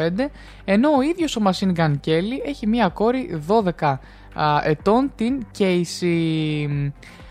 [0.65, 3.43] ενώ ο ίδιος ο Machine Gun Kelly έχει μία κόρη
[3.79, 3.97] 12
[4.65, 6.91] ετών την Casey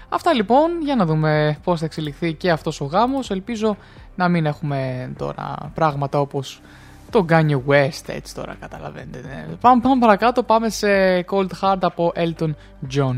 [0.10, 3.32] Αυτά λοιπόν για να δούμε πώς θα εξελιχθεί και αυτός ο γάμος.
[3.32, 3.78] Ελπίζω
[4.16, 6.62] να μην έχουμε τώρα πράγματα όπως
[7.10, 9.22] το Kanye West έτσι τώρα καταλαβαίνετε.
[9.28, 9.56] Ναι.
[9.62, 10.88] πάμε, πάμε παρακάτω πάμε σε
[11.30, 12.54] Cold Heart από Elton
[12.96, 13.16] John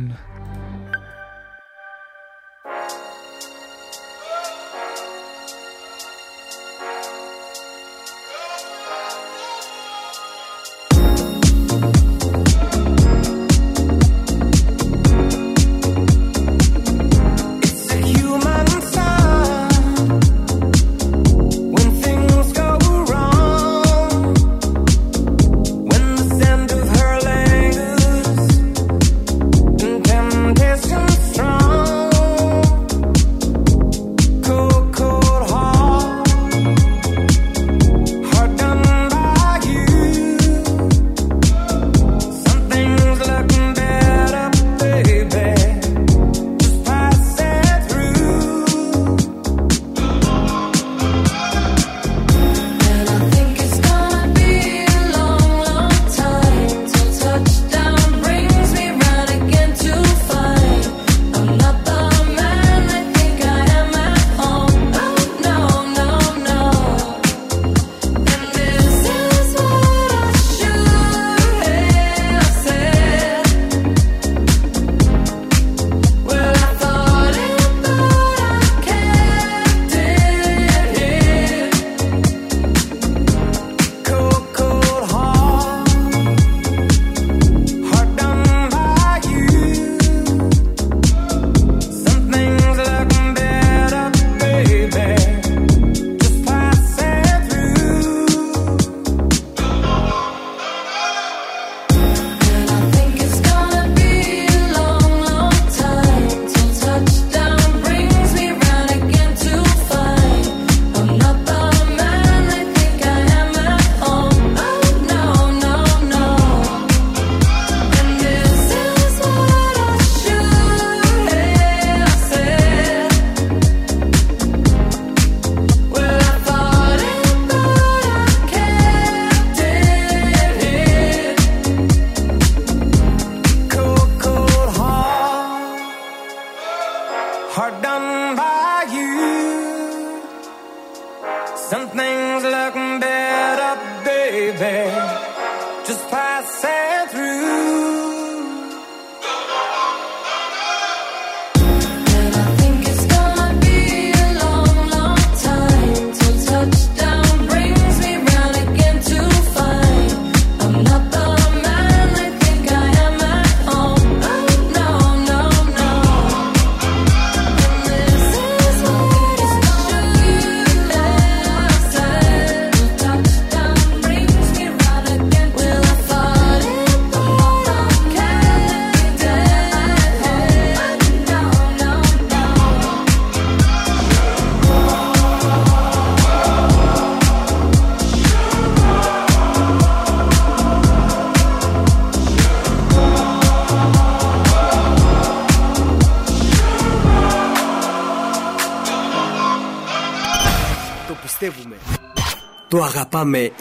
[203.10, 203.52] Το αγαπάμε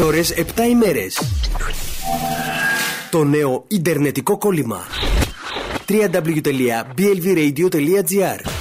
[0.00, 1.22] 24 ώρες 7 ημέρες.
[3.10, 4.86] Το νέο Ιντερνετικό κόλλημα.
[5.88, 8.51] www.blvradio.gr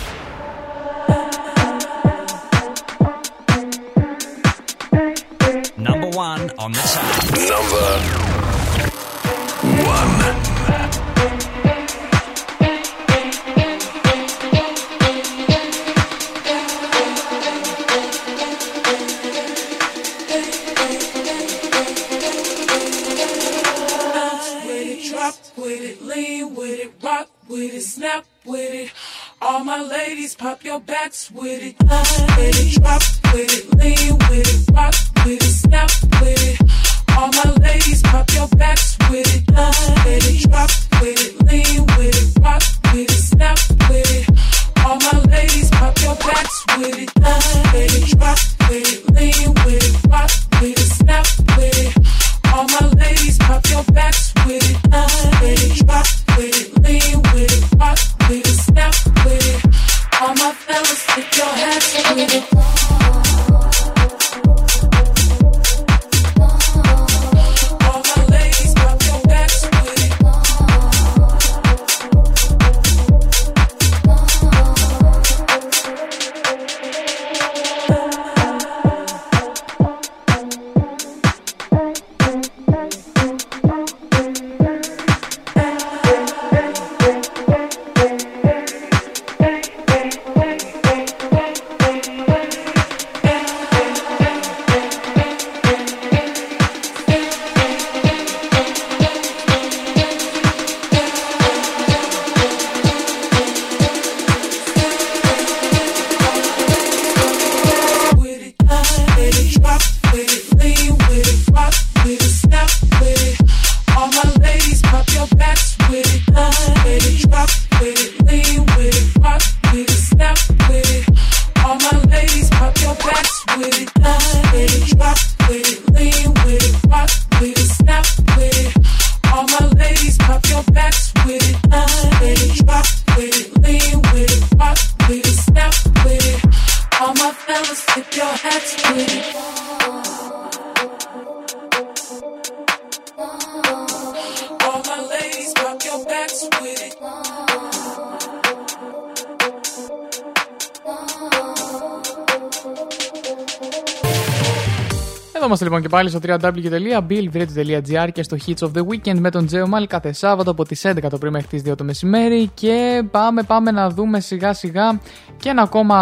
[155.92, 160.52] πάλι στο www.billviradio.gr και στο Hits of the Weekend με τον Τζέο Μάλ κάθε Σάββατο
[160.52, 162.52] από τις 11 το πρωί μέχρι τις 2 το μεσημέρι.
[162.54, 165.00] Και πάμε, πάμε να δούμε σιγά σιγά
[165.38, 165.98] και ένα ακόμα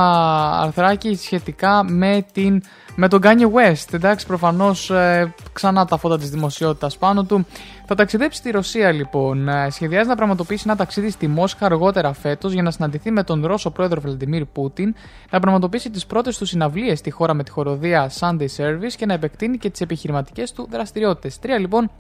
[0.62, 2.62] αρθράκι σχετικά με, την,
[2.96, 3.94] με τον Kanye West.
[3.94, 7.46] Εντάξει, προφανώς ε, ξανά τα φώτα της δημοσιότητας πάνω του.
[7.86, 9.48] Θα ταξιδέψει στη Ρωσία λοιπόν.
[9.48, 13.46] Ε, Σχεδιάζει να πραγματοποιήσει ένα ταξίδι στη Μόσχα αργότερα φέτος για να συναντηθεί με τον
[13.46, 14.96] Ρώσο πρόεδρο Βλαντιμίρ Πούτιν,
[15.30, 19.14] να πραγματοποιήσει τις πρώτες του συναυλίες στη χώρα με τη χορωδία Sunday Service και να
[19.14, 21.40] επεκτείνει και τις επιχειρηματικές του δραστηριότητες.
[21.40, 21.92] Τρία λοιπόν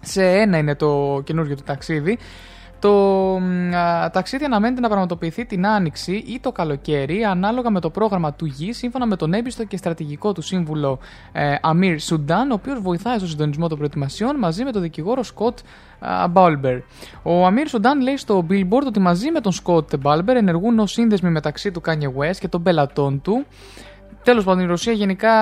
[0.00, 2.18] σε ένα είναι το καινούριο του ταξίδι.
[2.78, 2.92] Το
[3.40, 8.32] μ, α, ταξίδι αναμένεται να πραγματοποιηθεί την Άνοιξη ή το καλοκαίρι, ανάλογα με το πρόγραμμα
[8.32, 10.98] του Γη, σύμφωνα με τον έμπιστο και στρατηγικό του σύμβουλο
[11.32, 15.58] ε, Αμίρ Σουντάν, ο οποίος βοηθάει στο συντονισμό των προετοιμασιών μαζί με τον δικηγόρο Σκοτ
[16.30, 16.78] Μπάλμπερ.
[17.22, 21.30] Ο Αμίρ Σουντάν λέει στο Billboard ότι μαζί με τον Σκοτ Μπάλμπερ ενεργούν ως σύνδεσμοι
[21.30, 23.46] μεταξύ του Kanye West και των πελατών του
[24.26, 25.32] Τέλος πάντων, η Ρωσία γενικά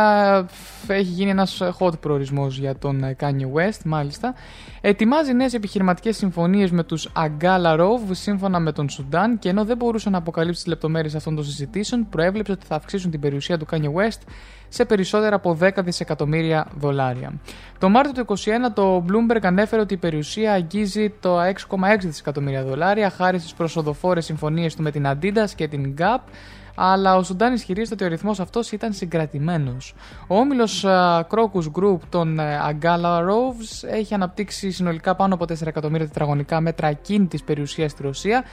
[0.87, 4.35] έχει γίνει ένας hot προορισμός για τον ε, Kanye West, μάλιστα.
[4.81, 10.11] Ετοιμάζει νέες επιχειρηματικές συμφωνίες με τους Αγκάλαροβ σύμφωνα με τον Σουντάν και ενώ δεν μπορούσε
[10.11, 14.01] να αποκαλύψει τις λεπτομέρειες αυτών των συζητήσεων, προέβλεψε ότι θα αυξήσουν την περιουσία του Kanye
[14.01, 14.21] West
[14.69, 17.33] σε περισσότερα από 10 δισεκατομμύρια δολάρια.
[17.79, 21.53] Το Μάρτιο του 2021 το Bloomberg ανέφερε ότι η περιουσία αγγίζει το 6,6
[21.99, 26.21] δισεκατομμύρια δολάρια χάρη στις προσοδοφόρες συμφωνίες του με την Adidas και την Gap,
[26.75, 29.95] αλλά ο Σουντάν ισχυρίζεται ότι ο ρυθμός αυτός ήταν συγκρατημένος.
[30.27, 30.85] Ο όμιλος
[31.31, 36.89] Crocus Group των ε, Aggala Roves έχει αναπτύξει συνολικά πάνω από 4 εκατομμύρια τετραγωνικά μέτρα
[36.89, 38.45] ακίνητης περιουσίας στη Ρωσία.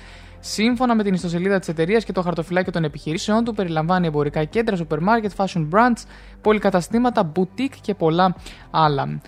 [0.44, 4.76] Σύμφωνα με την ιστοσελίδα της εταιρείας και το χαρτοφυλάκιο των επιχειρήσεων του, περιλαμβάνει εμπορικά κέντρα,
[4.76, 6.04] σούπερ μάρκετ, fashion brands,
[6.42, 8.36] πολυκαταστήματα, boutique και πολλά
[8.72, 9.20] άλλα.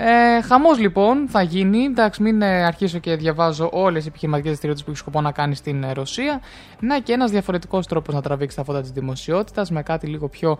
[0.00, 1.84] Ε, Χαμός λοιπόν θα γίνει.
[1.84, 5.54] Εντάξει, μην ε, αρχίσω και διαβάζω όλες τι επιχειρηματικές δραστηριότητες που έχει σκοπό να κάνει
[5.54, 6.40] στην ε, Ρωσία.
[6.80, 10.58] Να και ένας διαφορετικός τρόπος να τραβήξει τα φώτα της δημοσιότητας με κάτι λίγο πιο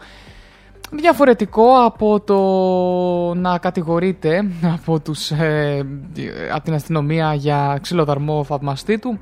[0.90, 2.38] διαφορετικό από το
[3.34, 4.44] να κατηγορείται
[4.74, 5.86] από, τους, ε,
[6.52, 9.18] από την αστυνομία για ξυλοδαρμό θαυμαστή του.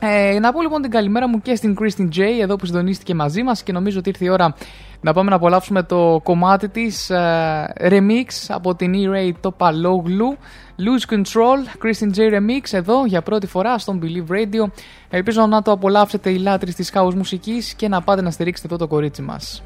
[0.00, 3.42] Ε, να πω λοιπόν την καλημέρα μου και στην Christine J εδώ που συντονίστηκε μαζί
[3.42, 4.54] μας και νομίζω ότι ήρθε η ώρα
[5.00, 10.36] να πάμε να απολαύσουμε το κομμάτι της ε, remix από την E-Ray το Paloglu
[10.78, 14.70] Lose Control, Christine J Remix εδώ για πρώτη φορά στον Believe Radio
[15.10, 18.76] ελπίζω να το απολαύσετε οι λάτρεις της house μουσικής και να πάτε να στηρίξετε εδώ
[18.76, 19.62] το κορίτσι μας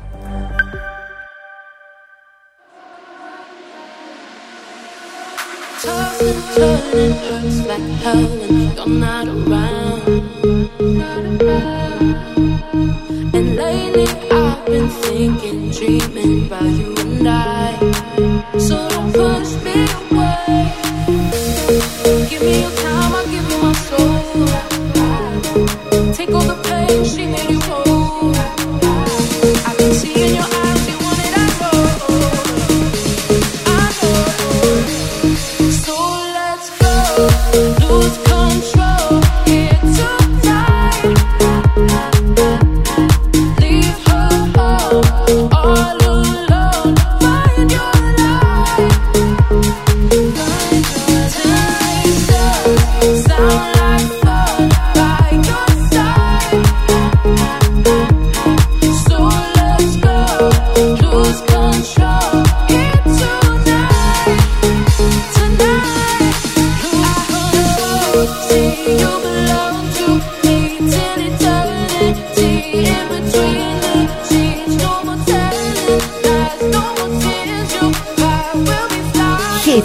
[5.84, 10.24] Toss and turn and hurts like hell when you're not around.
[13.34, 14.23] And lately I've
[14.66, 18.58] been thinking, dreaming about you and I.
[18.58, 20.63] So don't push me away.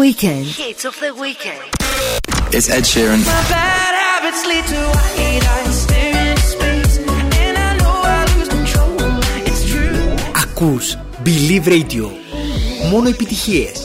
[0.00, 0.46] weekend.
[0.46, 1.60] Hits of the weekend.
[2.50, 3.18] It's Ed Sheeran.
[3.24, 6.98] My bad habits lead to white eyes staring into space,
[7.44, 8.96] and I know I lose control.
[9.44, 10.16] It's true.
[10.42, 12.10] Ακούς Believe Radio.
[12.90, 13.78] Μόνο επιτυχίες.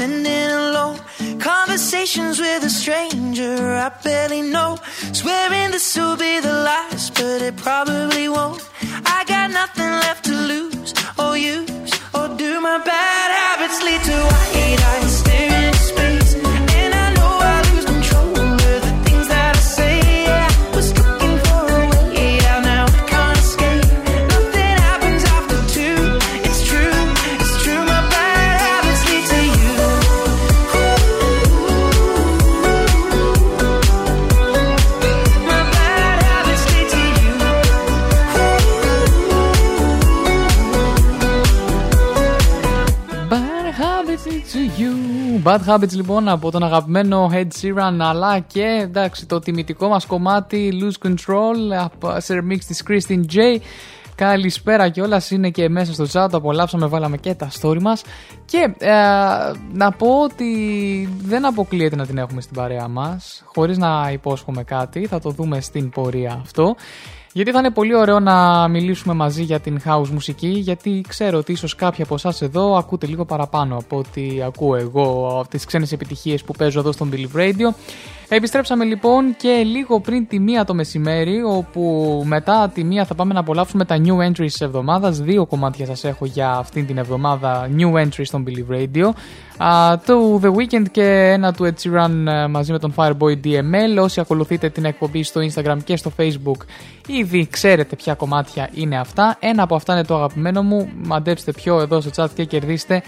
[0.00, 0.98] Late nights ending alone.
[1.40, 4.78] Conversations with a stranger I barely know.
[5.12, 8.62] Swearing this will be the last, but it probably won't.
[9.04, 12.60] I got nothing left to lose or use or do.
[12.60, 13.07] My bad
[45.48, 50.70] Bad habits λοιπόν από τον αγαπημένο Ed Sheeran αλλά και εντάξει το τιμητικό μας κομμάτι
[50.82, 53.38] Lose Control από- σε remix της Christine J.
[54.14, 56.28] Καλησπέρα και όλα είναι και μέσα στο chat.
[56.30, 58.02] Το απολαύσαμε, βάλαμε και τα story μας.
[58.44, 58.92] Και ε,
[59.72, 60.48] να πω ότι
[61.22, 63.42] δεν αποκλείεται να την έχουμε στην παρέα μας.
[63.44, 66.74] Χωρίς να υπόσχομαι κάτι, θα το δούμε στην πορεία αυτό.
[67.32, 71.52] Γιατί θα είναι πολύ ωραίο να μιλήσουμε μαζί για την house μουσική, γιατί ξέρω ότι
[71.52, 75.92] ίσως κάποιοι από εσάς εδώ ακούτε λίγο παραπάνω από ό,τι ακούω εγώ από τις ξένες
[75.92, 77.74] επιτυχίες που παίζω εδώ στον Believe Radio.
[78.30, 83.32] Επιστρέψαμε λοιπόν και λίγο πριν τη μία το μεσημέρι, όπου μετά τη μία θα πάμε
[83.32, 85.20] να απολαύσουμε τα new entries της εβδομάδας.
[85.20, 89.10] Δύο κομμάτια σας έχω για αυτήν την εβδομάδα new entries στον Believe Radio.
[89.64, 94.02] Α, το The Weeknd και ένα του Ed Sheeran ε, μαζί με τον Fireboy DML.
[94.02, 96.60] Όσοι ακολουθείτε την εκπομπή στο Instagram και στο Facebook
[97.06, 99.36] ήδη ξέρετε ποια κομμάτια είναι αυτά.
[99.40, 100.90] Ένα από αυτά είναι το αγαπημένο μου.
[101.04, 103.02] Μαντέψτε ποιο εδώ στο chat και κερδίστε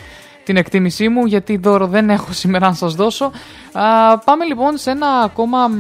[0.50, 3.24] την εκτίμησή μου γιατί δώρο δεν έχω σήμερα να σας δώσω.
[3.72, 5.70] Α, πάμε λοιπόν σε ένα ακόμα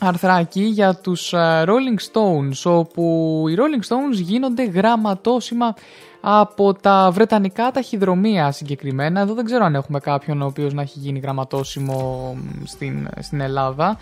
[0.00, 5.74] αρθράκι για τους α, Rolling Stones όπου οι Rolling Stones γίνονται γραμματόσημα
[6.20, 9.20] από τα βρετανικά ταχυδρομεία συγκεκριμένα.
[9.20, 13.40] Εδώ δεν ξέρω αν έχουμε κάποιον ο οποίος να έχει γίνει γραμματόσημο μ, στην, στην
[13.40, 13.96] Ελλάδα.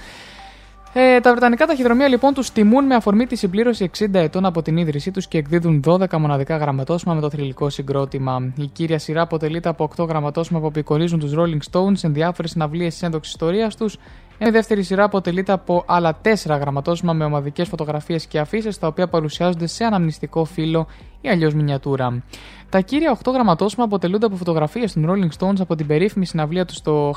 [0.94, 4.76] Ε, τα Βρετανικά ταχυδρομεία λοιπόν τους τιμούν με αφορμή τη συμπλήρωση 60 ετών από την
[4.76, 8.52] ίδρυσή τους και εκδίδουν 12 μοναδικά γραμματόσημα με το θρηλυκό συγκρότημα.
[8.56, 12.88] Η κύρια σειρά αποτελείται από 8 γραμματόσημα που απεικονίζουν τους Rolling Stones σε διάφορε συναυλίε
[12.88, 13.98] τη ένδοξης ιστορίας τους.
[14.38, 18.86] Ενώ η δεύτερη σειρά αποτελείται από άλλα 4 γραμματόσημα με ομαδικές φωτογραφίες και αφήσεις τα
[18.86, 20.86] οποία παρουσιάζονται σε αναμνηστικό φύλλο
[21.20, 22.22] ή αλλιώς μινιατούρα.
[22.72, 26.76] Τα κύρια 8 γραμματόσημα αποτελούνται από φωτογραφίες των Rolling Stones από την περίφημη συναυλία τους
[26.76, 27.14] στο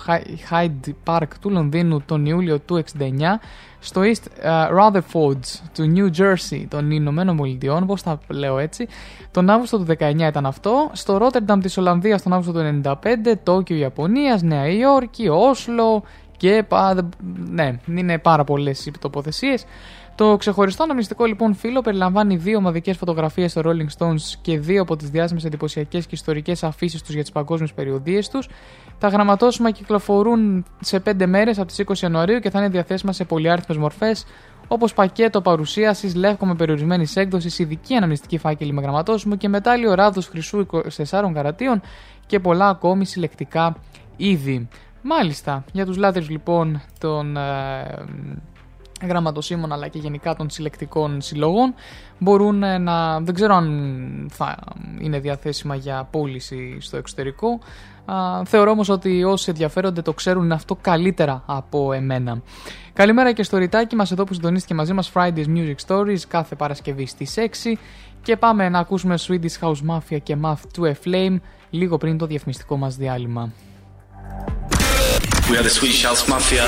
[0.50, 3.02] Hyde Park του Λονδίνου τον Ιούλιο του 69,
[3.80, 5.40] στο East uh, Rutherford
[5.74, 8.88] του New Jersey των Ηνωμένων Πολιτειών, πώς τα λέω έτσι,
[9.32, 12.98] τον Αύγουστο του 19 ήταν αυτό, στο Rotterdam της Ολλανδίας τον Αύγουστο του 95,
[13.44, 16.04] Τόκιο Ιαπωνίας, Νέα Υόρκη, Όσλο
[16.38, 16.64] και.
[16.68, 17.10] πα-
[17.50, 19.66] Ναι, είναι πάρα πολλές οι τοποθεσίες.
[20.16, 24.96] Το ξεχωριστό αναμνηστικό λοιπόν φύλλο περιλαμβάνει δύο ομαδικές φωτογραφίες των Rolling Stones και δύο από
[24.96, 28.50] τις διάσημες εντυπωσιακές και ιστορικές αφήσεις τους για τις παγκόσμιες περιοδίες τους.
[29.00, 33.24] Τα γραμματόσημα κυκλοφορούν σε 5 μέρες από τις 20 Ιανουαρίου και θα είναι διαθέσιμα σε
[33.24, 34.26] πολυάριθμες μορφές
[34.68, 40.22] όπως πακέτο παρουσίασης, λεύκο με περιορισμένης έκδοσης, ειδική αναμνηστική φάκελη με γραμματόσημο και μετάλλιο ράδο
[40.22, 41.82] χρυσού 24 καρατίων
[42.26, 43.76] και πολλά ακόμη συλλεκτικά
[44.16, 44.68] είδη.
[45.02, 48.06] Μάλιστα, για τους λάτρεις λοιπόν των ε,
[49.08, 51.74] γραμματοσύμων αλλά και γενικά των συλλεκτικών συλλογών
[52.20, 54.58] μπορούν ε, να, δεν ξέρω αν θα
[55.00, 57.60] είναι διαθέσιμα για πώληση στο εξωτερικό
[58.06, 62.42] Α, θεωρώ όμως ότι όσοι ενδιαφέρονται το ξέρουν αυτό καλύτερα από εμένα.
[62.94, 67.06] Καλημέρα και στο ρητάκι μας εδώ που συντονίστηκε μαζί μας Fridays Music Stories κάθε Παρασκευή
[67.06, 67.74] στις 6
[68.22, 71.36] και πάμε να ακούσουμε Swedish House Mafia και Math to a Flame
[71.70, 73.52] λίγο πριν το διαφημιστικό μας διάλειμμα.
[75.50, 76.66] We are the Swedish House Mafia.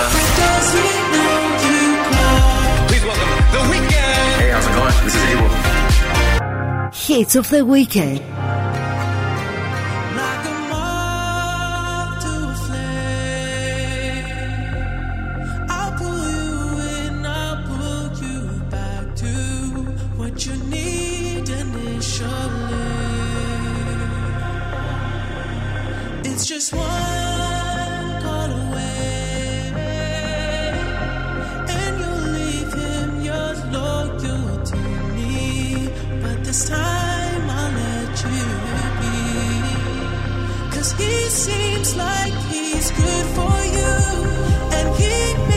[2.87, 4.41] Please welcome the weekend.
[4.41, 4.95] Hey, how's it going?
[5.03, 5.49] This is Abel.
[6.93, 8.21] Hits of the weekend.
[40.93, 43.93] He seems like he's good for you.
[44.77, 45.56] And he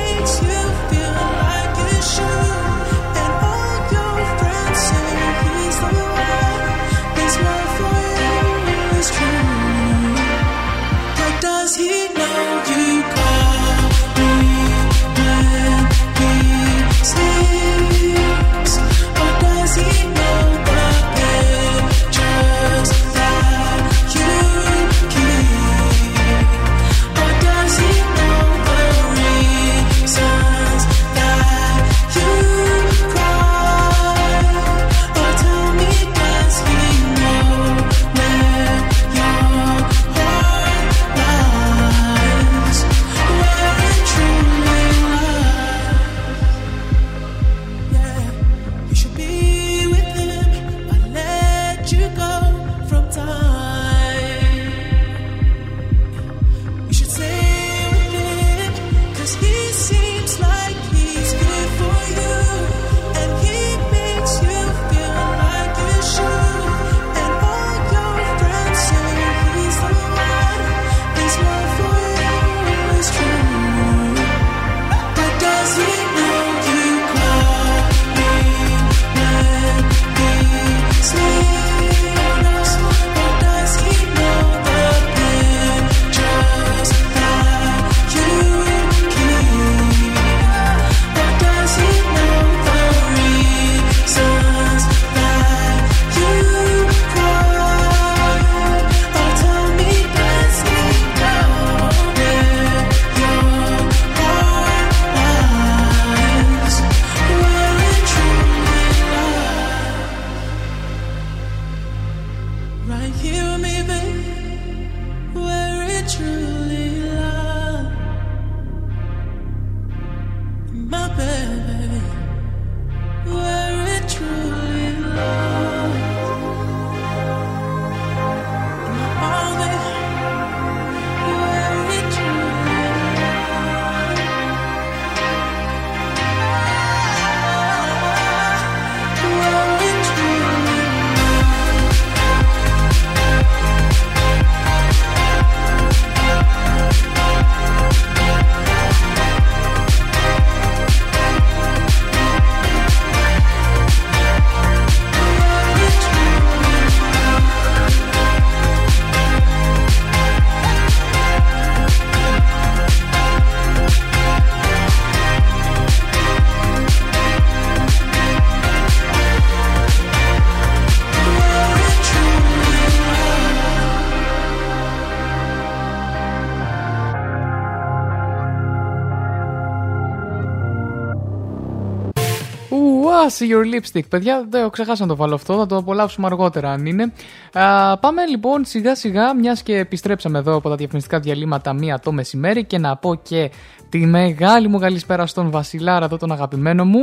[183.40, 184.08] See your lipstick.
[184.08, 185.58] Παιδιά, δεν το ξεχάσα να το βάλω αυτό.
[185.58, 187.12] Θα το απολαύσουμε αργότερα αν είναι.
[187.52, 192.12] Α, πάμε λοιπόν σιγά σιγά, μιας και επιστρέψαμε εδώ από τα διαφημιστικά διαλύματα μία το
[192.12, 193.50] μεσημέρι και να πω και
[193.88, 197.00] τη μεγάλη μου καλησπέρα στον Βασιλάρα, εδώ τον αγαπημένο μου.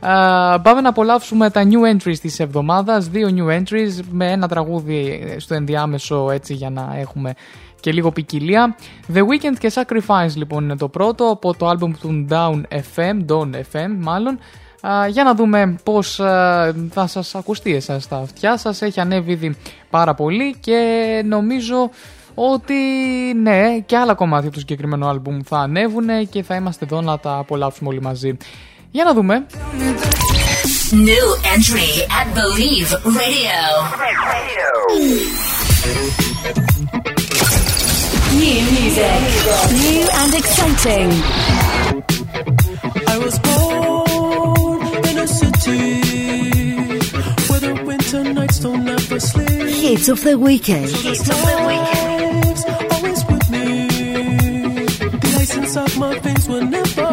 [0.00, 3.08] Α, πάμε να απολαύσουμε τα new entries της εβδομάδας.
[3.08, 7.34] Δύο new entries με ένα τραγούδι στο ενδιάμεσο έτσι για να έχουμε
[7.80, 8.76] και λίγο ποικιλία.
[9.14, 13.50] The Weekend και Sacrifice λοιπόν είναι το πρώτο από το album του Down FM, Down
[13.50, 14.38] FM μάλλον.
[15.10, 18.82] Για να δούμε πώς ε, θα σας ακουστεί εσάς τα αυτιά σας.
[18.82, 19.56] Έχει ανέβει ήδη
[19.90, 21.90] πάρα πολύ και νομίζω
[22.34, 22.74] ότι
[23.42, 27.36] ναι και άλλα κομμάτια του συγκεκριμένου άλμπουμ θα ανέβουν και θα είμαστε εδώ να τα
[27.36, 28.36] απολαύσουμε όλοι μαζί.
[28.90, 29.46] Για να δούμε.
[30.92, 32.90] New entry at Believe
[33.20, 33.60] Radio.
[38.40, 39.20] New music.
[39.84, 41.10] New and exciting.
[43.06, 43.38] I was
[49.90, 50.88] Hits of the weekend.
[50.90, 52.92] Hits of the weekend.
[52.92, 53.86] Always with me.
[53.86, 56.18] The essence of my
[56.48, 57.09] will never.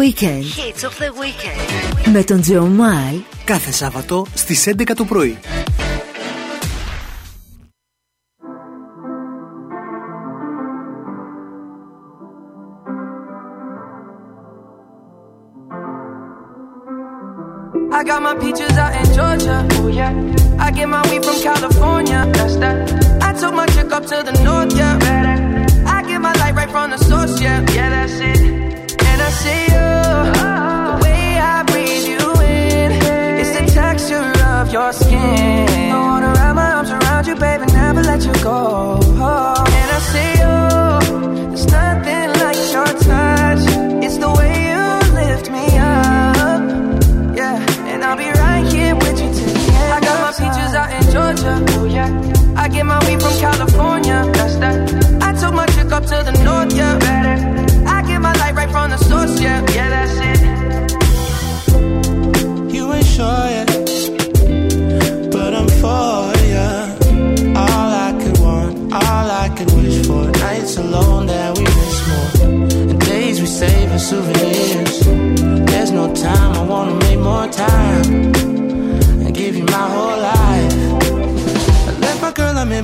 [0.00, 0.44] Weekend.
[0.44, 2.10] Hits of the Weekend.
[2.12, 2.70] Με τον Τζο
[3.44, 5.38] Κάθε Σάββατο στις 11 το πρωί.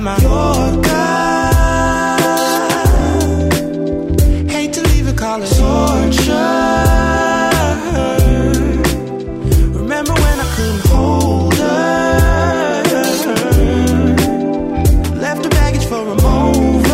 [0.03, 1.05] Vodka.
[4.49, 6.33] Hate to leave it, call torture.
[9.73, 12.83] Remember when I couldn't hold her?
[15.15, 16.93] Left her baggage for a mover.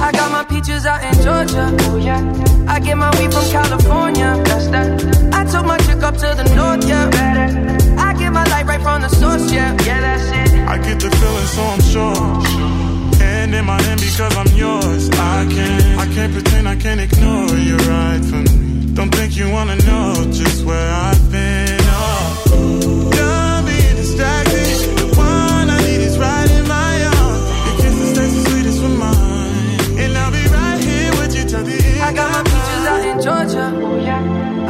[0.00, 1.76] I got my peaches out in Georgia.
[1.90, 2.20] Oh yeah.
[2.68, 4.42] I get my weed from California.
[4.44, 5.09] That's that.
[9.30, 9.76] Source, yeah.
[9.84, 10.60] Yeah, that's it.
[10.68, 13.18] I get the feeling, so I'm sure.
[13.18, 15.10] Hand in my hand because I'm yours.
[15.10, 18.94] I can't, I can't pretend, I can't ignore you right from me.
[18.94, 21.09] Don't think you wanna know just where I've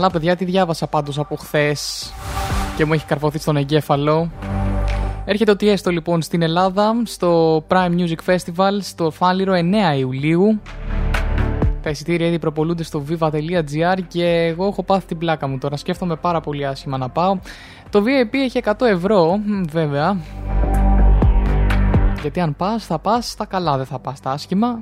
[0.00, 2.12] Καλά, παιδιά, τι διάβασα πάντως από χθες
[2.76, 4.30] και μου έχει καρφωθεί στον εγκέφαλο.
[5.24, 9.52] Έρχεται ότι έστω λοιπόν στην Ελλάδα, στο Prime Music Festival, στο Φάληρο
[9.94, 10.60] 9 Ιουλίου.
[11.82, 15.76] Τα εισιτήρια ήδη προπολούνται στο viva.gr και εγώ έχω πάθει την πλάκα μου τώρα.
[15.76, 17.38] Σκέφτομαι πάρα πολύ άσχημα να πάω.
[17.90, 20.16] Το VIP έχει 100 ευρώ, μ, βέβαια.
[22.20, 24.78] Γιατί αν πας, θα πας στα καλά, δεν θα πας στα άσχημα.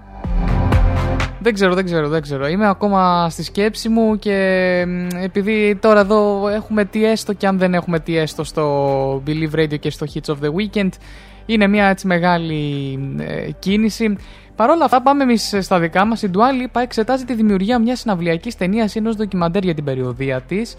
[1.40, 2.46] Δεν ξέρω, δεν ξέρω, δεν ξέρω.
[2.46, 7.58] Είμαι ακόμα στη σκέψη μου και μ, επειδή τώρα εδώ έχουμε τι έστω και αν
[7.58, 10.88] δεν έχουμε τι έστω στο Believe Radio και στο Hits of the Weekend,
[11.46, 14.16] είναι μια έτσι μεγάλη ε, κίνηση.
[14.56, 16.22] Παρ' όλα αυτά, πάμε εμείς στα δικά μας.
[16.22, 20.40] Η Dua Lipa εξετάζει τη δημιουργία μιας συναυλιακής ταινίας ή ενός ντοκιμαντέρ για την περιοδία
[20.40, 20.76] της.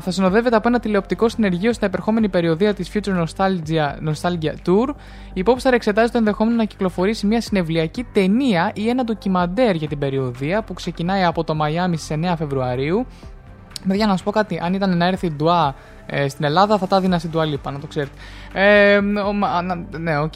[0.00, 4.88] Θα συνοδεύεται από ένα τηλεοπτικό συνεργείο στην επερχόμενη περιοδία της Future Nostalgia, Nostalgia Tour.
[5.32, 9.88] Η pop star εξετάζει το ενδεχόμενο να κυκλοφορήσει μια συναυλιακή ταινία ή ένα ντοκιμαντέρ για
[9.88, 13.06] την περιοδεία που ξεκινάει από το Μαϊάμι στις 9 Φεβρουαρίου.
[13.88, 14.60] Παιδιά, να σου πω κάτι.
[14.62, 15.74] Αν ήταν να έρθει η Dua
[16.06, 18.12] ε, στην Ελλάδα, θα τα έδινα στην Dua Lipa, να το ξέρετε.
[18.52, 20.32] Ε, ο, μα- να- ναι, οκ.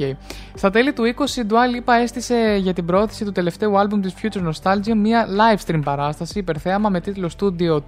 [0.55, 1.55] Στα τέλη του 20, η Dua
[1.89, 6.39] Lipa έστησε για την προώθηση του τελευταίου άλμπουμ της, Future Nostalgia μια live stream παράσταση
[6.39, 7.79] υπερθέαμα με τίτλο Studio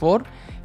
[0.00, 0.20] 2054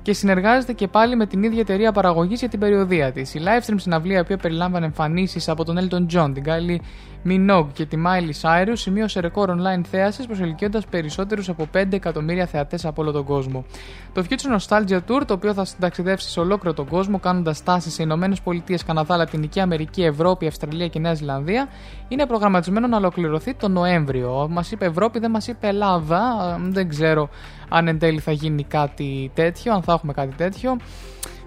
[0.10, 3.34] και συνεργάζεται και πάλι με την ίδια εταιρεία παραγωγής για την περιοδεία της.
[3.34, 6.78] Η live stream συναυλία, η οποία περιλάμβανε εμφανίσεις από τον Elton John, την Kylie
[7.26, 12.86] Minogue και τη Miley Cyrus, σημείωσε ρεκόρ online θέασης, προσελκύοντας περισσότερους από 5 εκατομμύρια θεατές
[12.86, 13.66] από όλο τον κόσμο.
[14.14, 18.04] Το Future Nostalgia Tour, το οποίο θα συνταξιδεύσει σε ολόκληρο τον κόσμο, κάνοντας στάσει σε
[18.04, 21.68] Ηνωμένες Πολιτείες, Καναδά, Λατινική Αμερική, Ευρώπη, Αυστραλία και Νέα Ζηλανδία,
[22.08, 24.48] είναι προγραμματισμένο να ολοκληρωθεί τον Νοέμβριο.
[24.50, 26.58] Μας είπε Ευρώπη, δεν μας είπε Ελλάδα.
[26.60, 27.30] Ε, Δεν ξέρω
[27.70, 30.78] αν εν τέλει θα γίνει κάτι τέτοιο, αν θα έχουμε κάτι τέτοιο.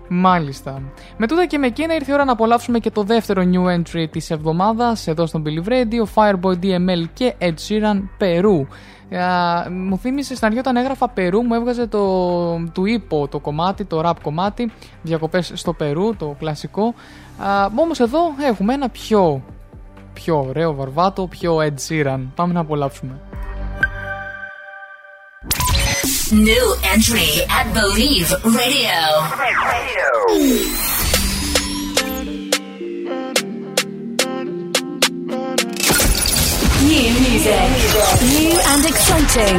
[0.08, 0.82] Μάλιστα.
[1.16, 4.06] Με τούτα και με εκείνα ήρθε η ώρα να απολαύσουμε και το δεύτερο new entry
[4.10, 8.66] της εβδομάδας εδώ στον Believe Radio, Fireboy DML και Ed Sheeran Περού.
[9.16, 12.00] Α, μου θύμισε στην αρχή όταν έγραφα Περού μου έβγαζε το
[12.72, 14.72] του ύπο το κομμάτι, το rap κομμάτι,
[15.02, 16.94] διακοπές στο Περού, το κλασικό.
[17.38, 19.42] Α, όμως εδώ έχουμε ένα πιο,
[20.12, 22.20] πιο ωραίο βαρβάτο, πιο Ed Sheeran.
[22.34, 23.20] Πάμε να απολαύσουμε.
[26.32, 29.00] New entry at Believe Radio.
[36.88, 37.68] New music.
[38.32, 39.58] New and exciting.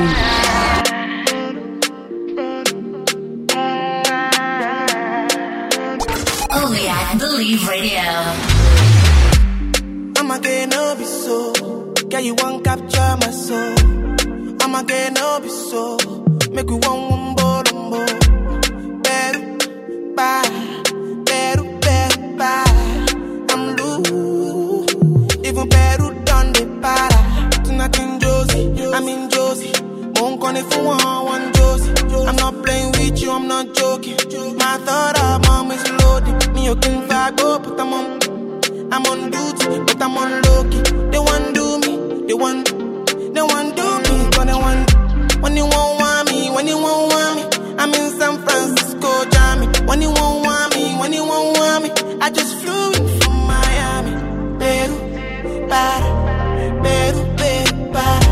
[6.51, 8.09] Only at Believe Radio.
[10.17, 11.53] I'ma get no be so.
[12.09, 13.75] Girl, you won't capture my soul.
[14.61, 16.32] I'ma get no be so.
[16.53, 18.05] Make we one one ball on ball.
[19.01, 19.41] Better,
[20.15, 20.83] bye.
[21.25, 22.63] Better, better.
[23.49, 24.93] I'm loose.
[25.43, 27.63] Even better done the para.
[27.63, 29.71] Tonight in Josie, I'm in Josie.
[30.15, 31.91] Won't call it for one, one Josie.
[32.27, 34.15] I'm not playing with you, I'm not joking.
[34.57, 36.53] My thought of mom is loaded.
[36.53, 38.21] Me, you can fuck up, but I'm on.
[38.93, 40.81] I'm on duty, but I'm on low key.
[41.11, 42.67] They want do me, they want,
[43.33, 44.93] they want do me, but they want.
[45.41, 45.92] When you want
[52.25, 54.13] I just flew in from Miami.
[54.57, 54.95] Peru,
[55.67, 56.09] para,
[56.81, 58.29] Peru, Peru, para.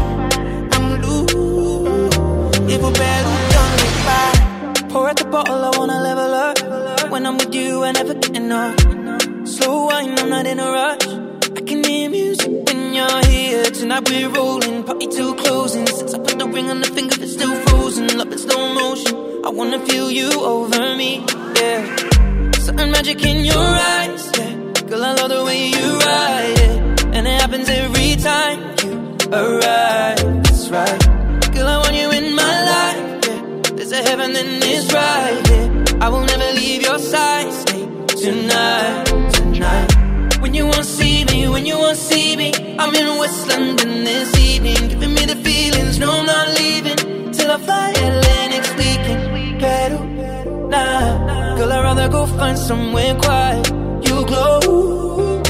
[0.75, 4.87] I'm loose, even Peru done me para.
[4.91, 7.11] Pour out the bottle, I wanna level up.
[7.11, 8.79] When I'm with you, I never get enough.
[9.45, 11.07] Slow wine, I'm not in a rush.
[11.57, 13.65] I can hear music when you're here.
[13.65, 15.85] Tonight we're rolling, party till closing.
[15.85, 18.07] Since I put the ring on the finger, it's still frozen.
[18.17, 19.17] Love in slow motion.
[19.43, 21.25] I wanna feel you over me,
[21.59, 22.10] yeah.
[22.71, 24.53] Certain magic in your eyes, yeah.
[24.87, 28.93] Girl, I love the way you ride it, and it happens every time you
[29.29, 30.43] arrive.
[30.43, 30.99] That's right,
[31.53, 33.27] girl, I want you in my life.
[33.27, 33.75] Yeah.
[33.75, 35.99] There's a heaven and it's right here.
[35.99, 37.51] I will never leave your side.
[37.51, 39.03] Stay tonight,
[39.33, 40.39] tonight.
[40.39, 44.33] When you won't see me, when you won't see me, I'm in West London this
[44.39, 45.99] evening, giving me the feelings.
[45.99, 47.91] No, I'm not leaving till I fly
[50.71, 53.67] nah, girl, I'd rather go find somewhere quiet.
[54.07, 55.41] You glow,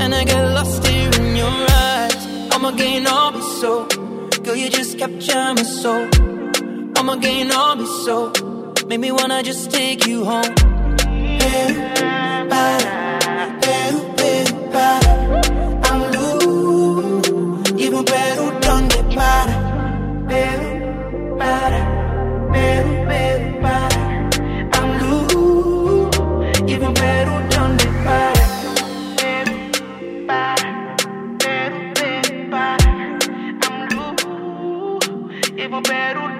[0.00, 1.54] and I get lost here in your
[1.86, 2.16] eyes.
[2.52, 3.86] I'm again, I'll be so.
[4.44, 6.08] Girl, you just capture my soul.
[6.96, 8.32] I'm again, I'll be so.
[8.88, 10.54] Make me wanna just take you home.
[12.52, 12.90] Para,
[13.62, 15.12] Peru, Peru, para.
[15.88, 19.54] I'm loose, even Peru donde para.
[20.28, 20.68] Peru,
[21.38, 21.80] para,
[22.52, 23.91] Peru, Peru, para.
[35.82, 36.31] Peru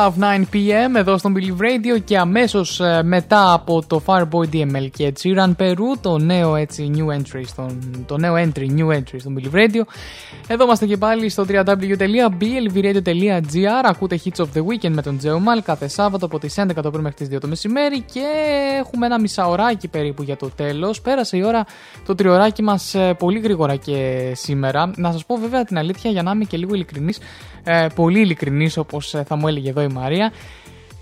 [0.00, 5.12] Love 9pm εδώ στο Believe Radio και αμέσως ε, μετά από το Fireboy DML και
[5.22, 9.54] Ran Peru το νέο έτσι new entry στον, το νέο entry new entry στο Believe
[9.54, 9.82] Radio.
[10.46, 15.88] Εδώ είμαστε και πάλι στο www.blvradio.gr ακούτε Hits of the Weekend με τον Τζεωμάλ κάθε
[15.88, 18.24] Σάββατο από τις 11 το πρωί μέχρι τις 2 το μεσημέρι και
[18.78, 21.00] έχουμε ένα μισάωράκι περίπου για το τέλος.
[21.00, 21.66] Πέρασε η ώρα
[22.06, 24.90] το τριωράκι μας ε, πολύ γρήγορα και σήμερα.
[24.96, 27.18] Να σας πω βέβαια την αλήθεια για να είμαι και λίγο ειλικρινής
[27.64, 30.32] ε, πολύ ειλικρινής όπως ε, θα μου έλεγε εδώ η Μαρία.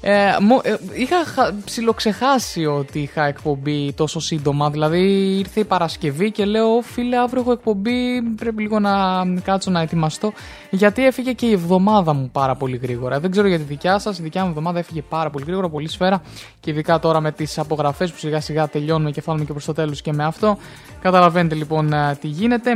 [0.00, 4.70] Ε, μο, ε, είχα χα, ψιλοξεχάσει ότι είχα εκπομπή τόσο σύντομα.
[4.70, 5.00] Δηλαδή
[5.38, 10.32] ήρθε η Παρασκευή και λέω φίλε αύριο έχω εκπομπή πρέπει λίγο να κάτσω να ετοιμαστώ
[10.70, 13.20] γιατί έφυγε και η εβδομάδα μου πάρα πολύ γρήγορα.
[13.20, 15.88] Δεν ξέρω για τη δικιά σας, η δικιά μου εβδομάδα έφυγε πάρα πολύ γρήγορα, πολύ
[15.88, 16.22] σφαίρα
[16.60, 19.72] και ειδικά τώρα με τις απογραφές που σιγά σιγά τελειώνουμε και φτάνουμε και προς το
[19.72, 20.58] τέλος και με αυτό.
[21.00, 22.70] Καταλαβαίνετε λοιπόν ε, τι γίνεται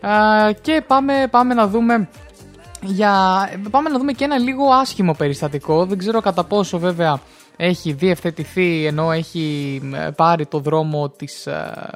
[0.00, 2.08] ε, και πάμε, πάμε να δούμε
[2.84, 3.48] για...
[3.70, 5.86] Πάμε να δούμε και ένα λίγο άσχημο περιστατικό.
[5.86, 7.20] Δεν ξέρω κατά πόσο βέβαια
[7.56, 11.90] έχει διευθετηθεί ενώ έχει ε, πάρει το δρόμο της, ε,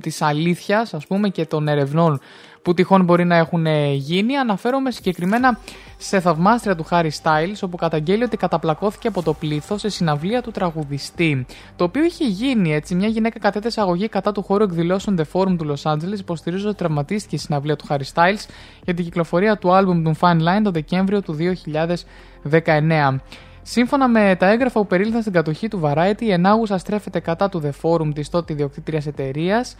[0.00, 2.20] της αλήθειας ας πούμε και των ερευνών
[2.68, 4.36] που τυχόν μπορεί να έχουν ε, γίνει.
[4.36, 5.58] Αναφέρομαι συγκεκριμένα
[5.96, 10.50] σε θαυμάστρια του Harry Styles, όπου καταγγέλει ότι καταπλακώθηκε από το πλήθος σε συναυλία του
[10.50, 11.46] τραγουδιστή.
[11.76, 12.94] Το οποίο είχε γίνει έτσι.
[12.94, 16.78] Μια γυναίκα κατέθεσε αγωγή κατά του χώρου εκδηλώσεων The Forum του Los Angeles, υποστηρίζοντα ότι
[16.78, 18.46] τραυματίστηκε η συναυλία του Harry Styles
[18.84, 21.36] για την κυκλοφορία του άλμπουμ του Fine Line το Δεκέμβριο του
[22.52, 23.16] 2019.
[23.62, 27.62] Σύμφωνα με τα έγγραφα που περίληθαν στην κατοχή του Variety, η ενάγουσα στρέφεται κατά του
[27.64, 29.76] The Forum της τότε ιδιοκτήτριας εταιρείας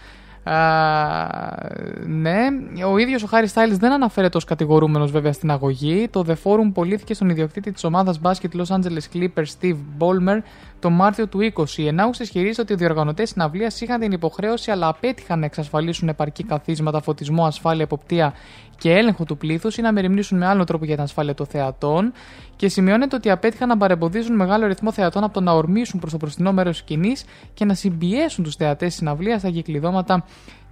[2.06, 2.46] ναι,
[2.90, 6.08] ο ίδιος ο Χάρι Στάιλ δεν αναφέρεται ως κατηγορούμενος βέβαια στην αγωγή.
[6.08, 10.42] Το The Forum πωλήθηκε στον ιδιοκτήτη της ομάδας μπάσκετ Los Angeles Clippers Steve Ballmer
[10.80, 11.68] το Μάρτιο του 20.
[11.76, 16.44] Η Ενάουση ισχυρίζεται ότι οι διοργανωτές συναυλίας είχαν την υποχρέωση αλλά απέτυχαν να εξασφαλίσουν επαρκή
[16.44, 18.34] καθίσματα, φωτισμό, ασφάλεια, εποπτεία
[18.78, 22.12] και έλεγχο του πλήθους ή να μεριμνήσουν με άλλο τρόπο για την ασφάλεια των θεατών.
[22.56, 26.18] Και σημειώνεται ότι απέτυχαν να παρεμποδίζουν μεγάλο αριθμό θεατών από το να ορμήσουν προς το
[26.18, 27.24] μπροστινό μέρος σκηνής
[27.54, 30.24] και να συμπιέσουν τους θεατές συναυλίας στα κυκλειδώματα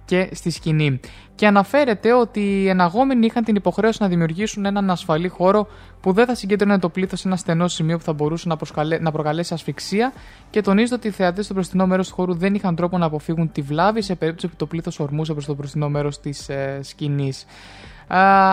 [0.07, 0.99] και στη σκηνή.
[1.35, 5.67] Και αναφέρεται ότι οι εναγόμενοι είχαν την υποχρέωση να δημιουργήσουν έναν ασφαλή χώρο
[6.01, 8.99] που δεν θα συγκέντρωνε το πλήθος σε ένα στενό σημείο που θα μπορούσε να, προσκαλέ...
[8.99, 10.13] να προκαλέσει ασφυξία
[10.49, 13.51] και τονίζεται ότι οι θεατές στο μπροστινό μέρος του χώρου δεν είχαν τρόπο να αποφύγουν
[13.51, 17.45] τη βλάβη σε περίπτωση που το πλήθος ορμούσε προς το μπροστινό μέρος της ε, σκηνής.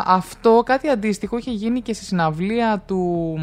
[0.04, 3.34] Αυτό κάτι αντίστοιχο είχε γίνει και στη συναυλία του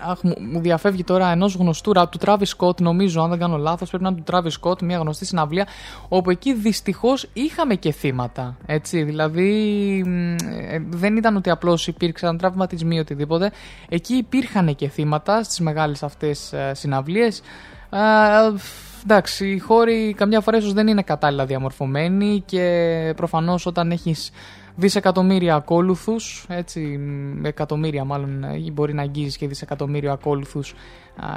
[0.00, 0.18] Αχ,
[0.52, 4.10] μου διαφεύγει τώρα ενός γνωστού του Travis Scott, νομίζω, αν δεν κάνω λάθος, πρέπει να
[4.10, 5.66] είναι του Travis Scott, μια γνωστή συναυλία,
[6.08, 8.56] όπου εκεί δυστυχώς είχαμε και θύματα.
[8.66, 10.04] Έτσι, δηλαδή
[10.70, 13.50] ε, δεν ήταν ότι απλώς υπήρξαν τραυματισμοί ή οτιδήποτε.
[13.88, 17.42] Εκεί υπήρχαν και θύματα στις μεγάλες αυτές συναυλίες.
[17.90, 17.98] Ε,
[19.02, 24.30] εντάξει, οι χώροι καμιά φορά ίσως δεν είναι κατάλληλα διαμορφωμένοι και προφανώς όταν έχεις
[24.76, 27.00] δισεκατομμύρια ακόλουθους, έτσι,
[27.42, 30.74] εκατομμύρια μάλλον, ε, μπορεί να αγγίζεις και δισεκατομμύριο ακόλουθους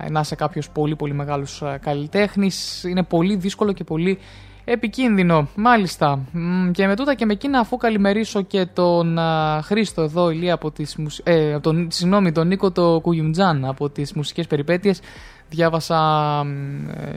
[0.09, 2.83] να είσαι κάποιος πολύ πολύ μεγάλος καλλιτέχνης.
[2.83, 4.17] Είναι πολύ δύσκολο και πολύ
[4.65, 5.47] επικίνδυνο.
[5.55, 6.19] Μάλιστα.
[6.71, 9.19] Και με τούτα και με εκείνα, αφού καλημερίσω και τον
[9.61, 14.47] Χρήστο εδώ, Ηλία από τις, ε, τον, συγγνώμη, τον Νίκο το Κουγιουμτζάν από τις μουσικές
[14.47, 14.99] περιπέτειες,
[15.49, 16.39] διάβασα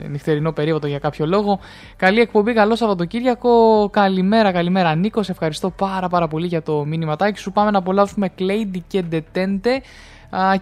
[0.05, 1.59] ε, νυχτερινό περίοδο για κάποιο λόγο.
[1.97, 3.89] Καλή εκπομπή, καλό Σαββατοκύριακο.
[3.89, 5.27] Καλημέρα, καλημέρα Νίκος.
[5.27, 7.53] Σε ευχαριστώ πάρα πάρα πολύ για το μήνυματάκι σου.
[7.53, 9.81] Πάμε να απολαύσουμε Clady και Detente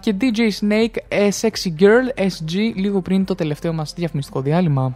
[0.01, 4.95] και DJ Snake A Sexy Girl SG λίγο πριν το τελευταίο μας διαφημιστικό διάλειμμα.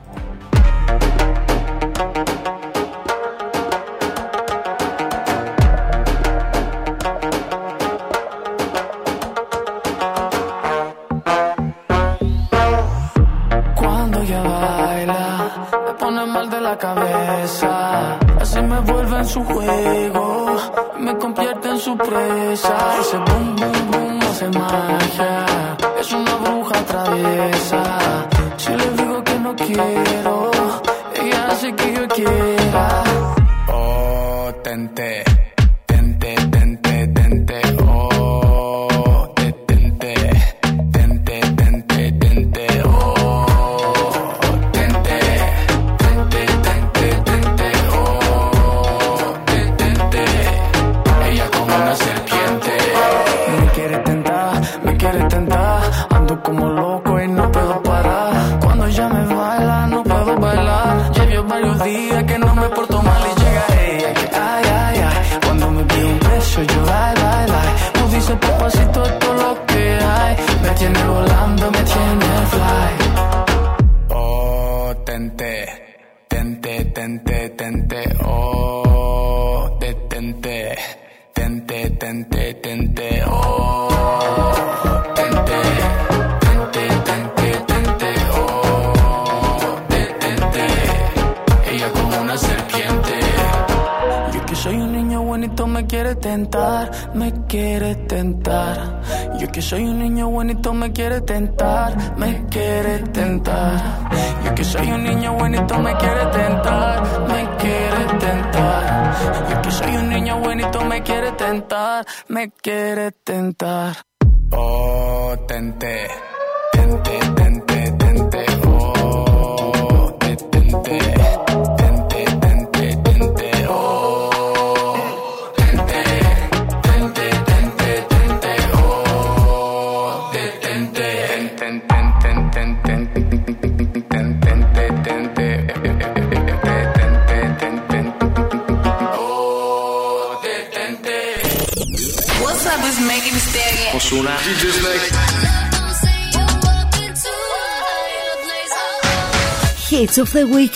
[22.11, 22.40] creo.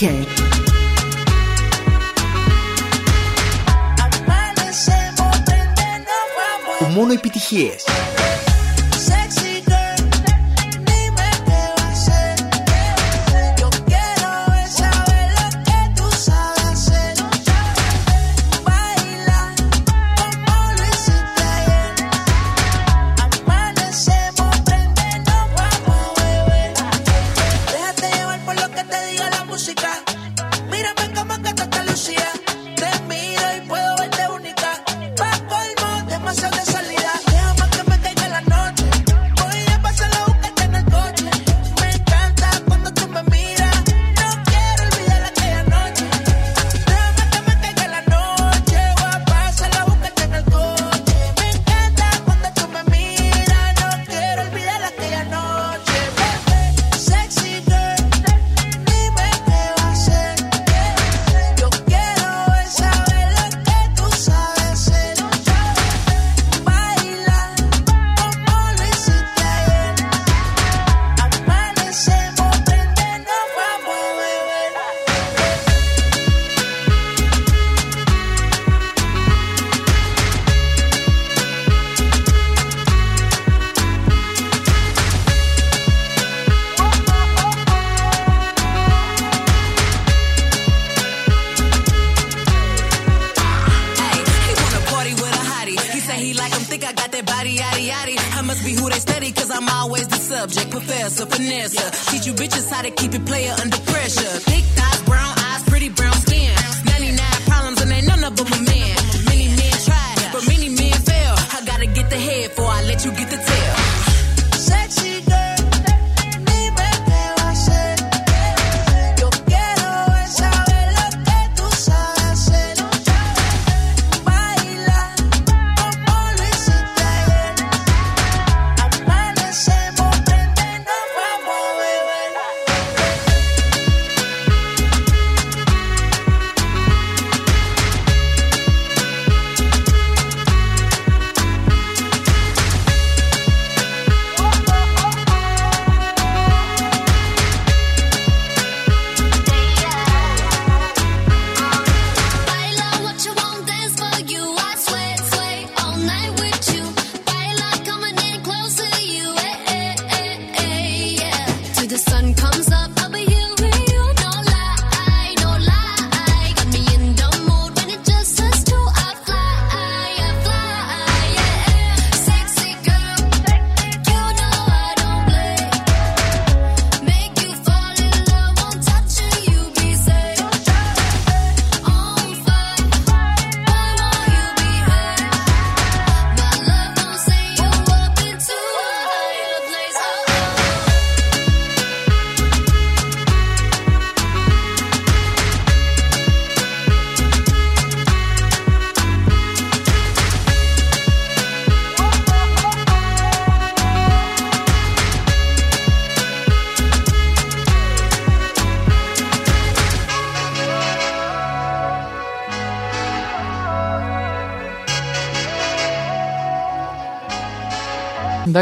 [0.04, 0.33] quer.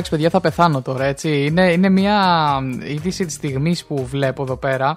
[0.03, 1.45] εντάξει παιδιά θα πεθάνω τώρα έτσι.
[1.45, 2.19] Είναι, είναι μια
[2.87, 4.95] είδηση της στιγμής που βλέπω εδώ πέρα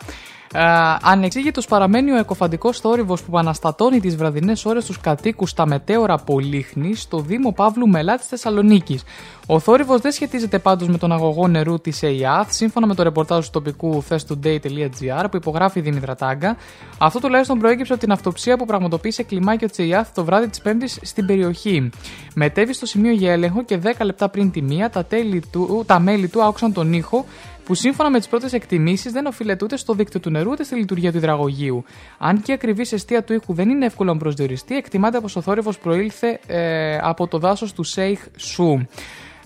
[1.02, 6.95] Ανεξήγητος παραμένει ο εκοφαντικός θόρυβος που αναστατώνει τις βραδινές ώρες του κατοίκους στα μετέωρα Πολύχνη
[6.95, 9.03] στο Δήμο Παύλου Μελά της Θεσσαλονίκης.
[9.48, 13.45] Ο θόρυβος δεν σχετίζεται πάντως με τον αγωγό νερού της ΕΙΑΘ, σύμφωνα με το ρεπορτάζ
[13.45, 16.57] του τοπικού festoday.gr που υπογράφει η Δήμητρα Τάγκα.
[16.98, 20.99] Αυτό τουλάχιστον προέκυψε από την αυτοψία που πραγματοποίησε κλιμάκιο της ΕΙΑΘ το βράδυ της Πέμπτης
[21.02, 21.90] στην περιοχή.
[22.36, 25.06] Μετέβη στο σημείο για έλεγχο και 10 λεπτά πριν τη μία τα,
[25.52, 27.26] του, τα μέλη του άκουσαν τον ήχο
[27.66, 30.76] που σύμφωνα με τις πρώτες εκτιμήσεις δεν οφείλεται ούτε στο δίκτυο του νερού ούτε στη
[30.76, 31.84] λειτουργία του υδραγωγείου.
[32.18, 35.42] Αν και η ακριβή αιστεία του ήχου δεν είναι εύκολο να προσδιοριστεί, εκτιμάται πως ο
[35.42, 38.88] θόρυβος προήλθε ε, από το δάσος του Σέιχ Σου.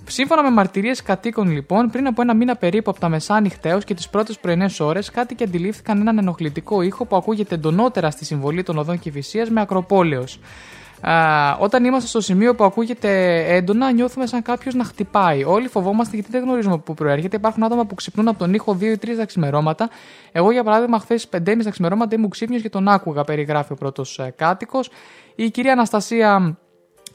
[0.05, 3.93] Σύμφωνα με μαρτυρίες κατοίκων, λοιπόν, πριν από ένα μήνα περίπου από τα μεσάνυχτα έως και
[3.93, 8.77] τις πρώτες πρωινές ώρες, κάτοικοι αντιλήφθηκαν έναν ενοχλητικό ήχο που ακούγεται εντονότερα στη συμβολή των
[8.77, 10.39] οδών Κυφυσίας με ακροπόλεως.
[11.01, 15.43] Α, όταν είμαστε στο σημείο που ακούγεται έντονα, νιώθουμε σαν κάποιος να χτυπάει.
[15.43, 17.35] Όλοι φοβόμαστε γιατί δεν γνωρίζουμε πού προέρχεται.
[17.35, 19.89] Υπάρχουν άτομα που ξυπνούν από τον ήχο 2 ή 3 τα ξημερώματα.
[20.31, 24.19] Εγώ, για παράδειγμα, χθες 5.30 τα ξημερώματα ήμουν ξύπνιος και τον άκουγα, περιγράφει ο πρώτος
[24.35, 24.89] κάτοικος.
[25.35, 26.57] Η κυρία Αναστασία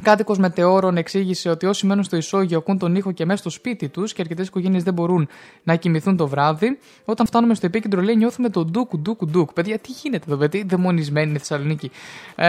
[0.03, 3.89] Κάτοικος μετεώρων εξήγησε ότι όσοι μένουν στο ισόγειο ακούν τον ήχο και μέσα στο σπίτι
[3.89, 5.29] τους και αρκετές οικογένειες δεν μπορούν
[5.63, 6.79] να κοιμηθούν το βράδυ.
[7.05, 9.53] Όταν φτάνουμε στο επίκεντρο, λέει, νιώθουμε το ντουκ, ντουκ, ντουκ.
[9.53, 11.91] Παιδιά, τι γίνεται εδώ, παιδί, δαιμονισμένη είναι η Θεσσαλονίκη.
[12.35, 12.49] Ε,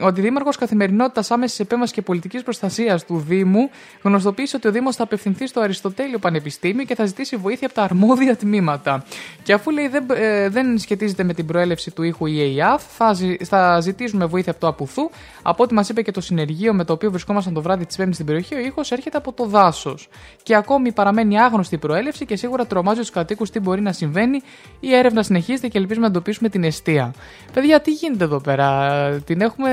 [0.00, 3.70] ο αντιδήμαρχος καθημερινότητας άμεσης επέμβασης και πολιτικής προστασίας του Δήμου
[4.02, 7.82] γνωστοποίησε ότι ο Δήμος θα απευθυνθεί στο Αριστοτέλειο Πανεπιστήμιο και θα ζητήσει βοήθεια από τα
[7.82, 9.04] αρμόδια τμήματα.
[9.42, 13.16] Και αφού λέει δεν, ε, δεν σχετίζεται με την προέλευση του ήχου η ΕΙΑΘ, θα,
[13.44, 15.10] θα ζητήσουμε βοήθεια από το Απουθού.
[15.42, 18.14] Από ό,τι μας είπε και το συνεργείο με το οποίο βρισκόμασταν το βράδυ της Πέμπτης
[18.14, 20.08] στην περιοχή, ο ήχος έρχεται από το δάσος.
[20.42, 24.40] Και ακόμη παραμένει άγνωστη η προέλευση και σίγουρα τρομάζει τους κατοίκους τι μπορεί να συμβαίνει.
[24.80, 27.14] Η έρευνα συνεχίζεται και ελπίζουμε να εντοπίσουμε την εστία.
[27.52, 28.88] Παιδιά, τι γίνεται εδώ πέρα;
[29.24, 29.70] Την έχουμε.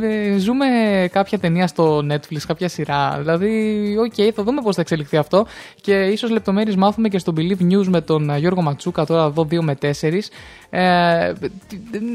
[0.00, 0.66] Ε, ε, ζούμε
[1.12, 5.46] κάποια ταινία στο Netflix, κάποια σειρά; Δηλαδή, ok, okay, θα δούμε πώς θα εξελιχθεί αυτό.
[5.80, 9.60] Και ίσως λεπτομέρειες μάθουμε και στο Believe News με τον Γιώργο Ματσούκα τώρα εδώ 2
[9.60, 10.30] με 4.
[10.74, 11.32] Ε,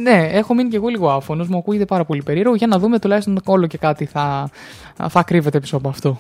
[0.02, 2.56] ναι, έχω μείνει και εγώ λίγο άφωνος, μου ακούγεται πάρα πολύ περίεργο.
[2.56, 4.17] Για να δούμε τουλάχιστον όλο και κάτι θα,
[5.10, 6.18] θα κρύβεται πίσω από αυτό.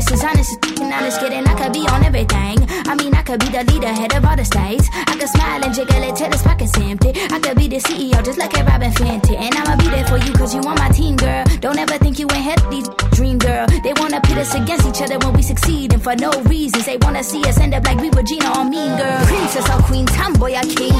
[0.00, 0.80] Goddess is honest.
[0.80, 2.58] And honest kidding, I could be on everything.
[2.88, 4.88] I mean, I could be the leader, head of all the states.
[4.92, 7.12] I could smile and jiggle it till his pockets empty.
[7.14, 9.36] I could be the CEO, just like a Robin Fenty.
[9.36, 11.44] And I'ma be there for you, cause you on my team, girl.
[11.60, 13.66] Don't ever think you ain't these dream, girl.
[13.84, 16.86] They wanna pit us against each other when we succeed, and for no reasons.
[16.86, 19.20] They wanna see us end up like we were Gina or Mean Girl.
[19.26, 20.96] Princess or Queen, tomboy or king.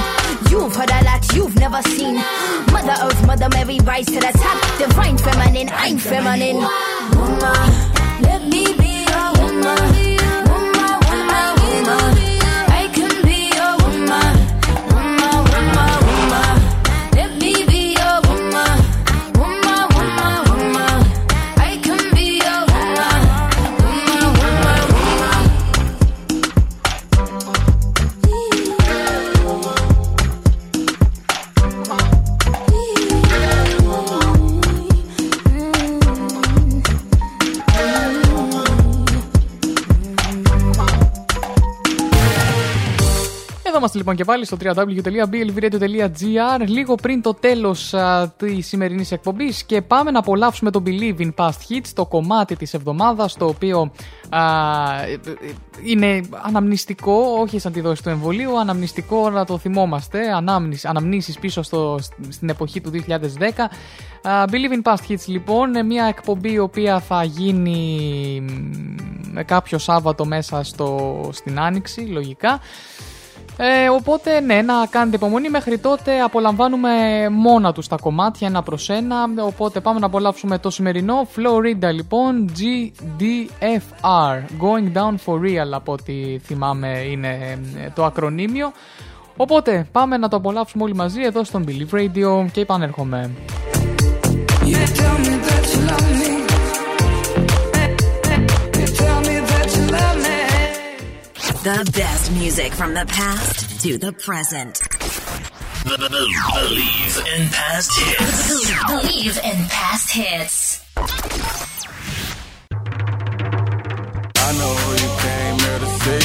[0.50, 2.16] You've heard a lot you've never seen.
[2.72, 4.58] Mother Earth, Mother Mary, rise to the top.
[4.78, 6.58] Divine feminine, I'm feminine.
[7.16, 8.89] Woman, let me be
[9.60, 9.99] my
[43.80, 49.82] είμαστε λοιπόν και πάλι στο www.blvradio.gr λίγο πριν το τέλος α, της σημερινής εκπομπής και
[49.82, 53.92] πάμε να απολαύσουμε το Believe in Past Hits, το κομμάτι της εβδομάδας το οποίο
[54.28, 54.40] α,
[55.84, 61.62] είναι αναμνηστικό, όχι σαν τη δόση του εμβολίου, αναμνηστικό να το θυμόμαστε, ανάμνηση, αναμνήσεις πίσω
[61.62, 61.98] στο,
[62.28, 63.00] στην εποχή του 2010.
[64.22, 70.24] Α, Believe in Past Hits λοιπόν, μια εκπομπή η οποία θα γίνει μ, κάποιο Σάββατο
[70.24, 72.60] μέσα στο, στην Άνοιξη, λογικά.
[73.62, 75.48] Ε, οπότε ναι, να κάνετε υπομονή.
[75.48, 76.90] Μέχρι τότε απολαμβάνουμε
[77.30, 79.16] μόνα τους τα κομμάτια ένα προς ένα.
[79.40, 81.28] Οπότε πάμε να απολαύσουμε το σημερινό.
[81.36, 84.36] Florida λοιπόν, GDFR.
[84.60, 88.72] Going down for real από ό,τι θυμάμαι είναι ε, το ακρονίμιο.
[89.36, 93.30] Οπότε πάμε να το απολαύσουμε όλοι μαζί εδώ στον Believe Radio και επανέρχομαι.
[94.64, 96.29] You tell me that you love me.
[101.62, 104.80] The best music from the past to the present.
[105.84, 108.70] Believe in past hits.
[108.86, 110.82] Believe in past hits.
[110.96, 111.00] I
[114.56, 116.24] know who you came here to see.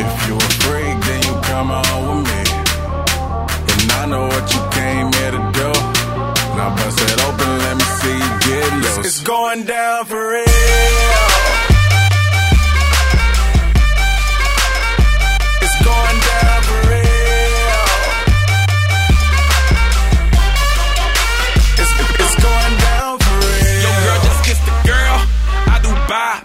[0.00, 2.40] If you a freak, then you come on with me.
[3.76, 5.70] And I know what you came here to do.
[6.56, 9.04] Now bust it open, let me see you get loose.
[9.04, 10.46] It's going down for real.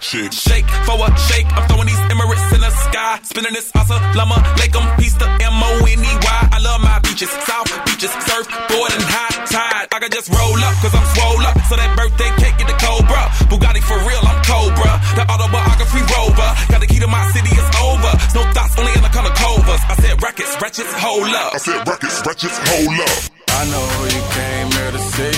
[0.00, 0.32] Shake.
[0.32, 1.46] Shake for a shake.
[1.56, 3.20] I'm throwing these Emirates in the sky.
[3.22, 4.38] Spinning this asa llama.
[4.58, 6.48] Lake 'em, piece the M-O-N-E-Y.
[6.52, 7.30] I love my beaches.
[7.46, 8.10] South beaches.
[8.26, 9.86] Surf, board, and high tide.
[9.92, 11.56] I can just roll up, cause I'm swole up.
[11.68, 13.22] So that birthday cake get the Cobra.
[13.50, 14.92] Bugatti for real, I'm Cobra.
[15.16, 16.48] The autobiography rover.
[16.72, 18.12] Got the key to my city, it's over.
[18.36, 19.82] No thoughts, only in the color covers.
[19.88, 21.54] I said records, wretches, hold up.
[21.54, 23.18] I said records, wretches, hold up.
[23.48, 25.36] I know who you came here to see.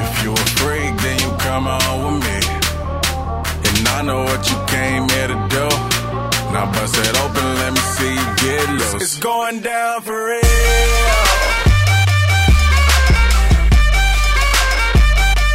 [0.00, 2.41] If you a freak, then you come on with me.
[4.02, 5.66] I know what you came here to do.
[6.50, 8.94] Now bust it open, let me see you get loose.
[8.94, 10.42] It's going down for real.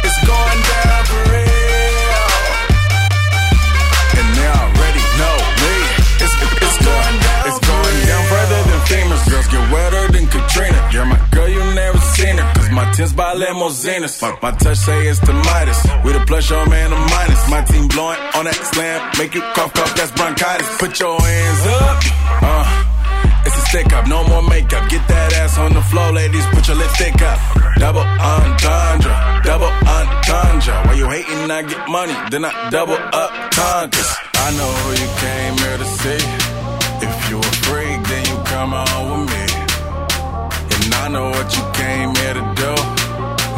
[0.00, 2.24] It's going down for real.
[4.16, 5.76] And they already know me.
[6.24, 7.42] It's, it's going down.
[7.52, 10.88] It's going down further than famous girls get wetter than Katrina.
[10.90, 11.27] You're my
[12.78, 14.22] my tins by limousines.
[14.22, 15.80] My, my touch say it's the Midas.
[16.04, 17.42] We the plus, your man, the minus.
[17.50, 18.98] My team blowing on that slam.
[19.18, 20.70] Make you cough, cough, that's bronchitis.
[20.78, 21.98] Put your hands up.
[22.42, 22.84] Uh.
[23.46, 24.88] It's a stick up, no more makeup.
[24.90, 26.44] Get that ass on the floor, ladies.
[26.54, 27.38] Put your lipstick up.
[27.82, 30.74] Double entendre, double entendre.
[30.86, 34.10] Why you hating, I get money, then I double up conquers.
[34.44, 36.22] I know who you came here to see.
[37.06, 39.37] If you a freak, then you come on with me.
[41.08, 42.72] I know what you came here to do.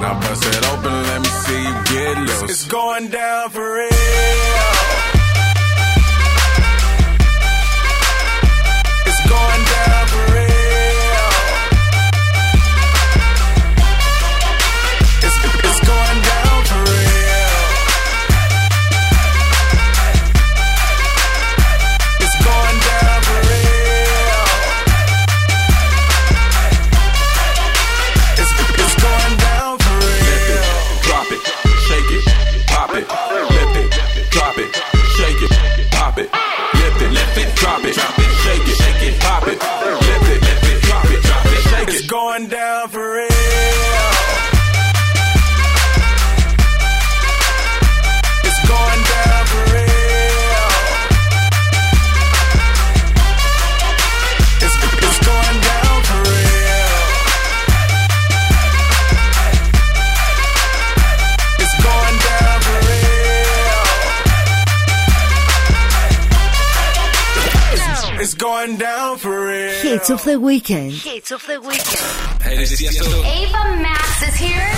[0.00, 2.42] Now bust it open, let me see you get loose.
[2.48, 3.88] It's going down for real.
[9.04, 10.59] It's going down for real.
[70.19, 70.91] of the weekend.
[70.91, 72.41] Hits of the weekend.
[72.41, 73.07] Hey, this is Tiesto.
[73.37, 74.71] Ava Max is here.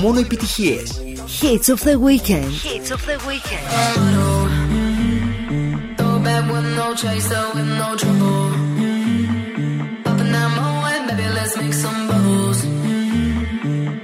[0.00, 1.00] Μόνο επιτυχίες.
[1.40, 2.50] Hits of the weekend.
[2.68, 3.66] Hits of the weekend.
[5.98, 8.44] Throw back with no chaser, with no trouble.
[10.04, 12.58] Popping that moe, baby, let's make some bubbles.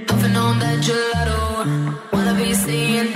[0.07, 1.39] Puffing on that gelato,
[2.13, 3.09] wanna be seeing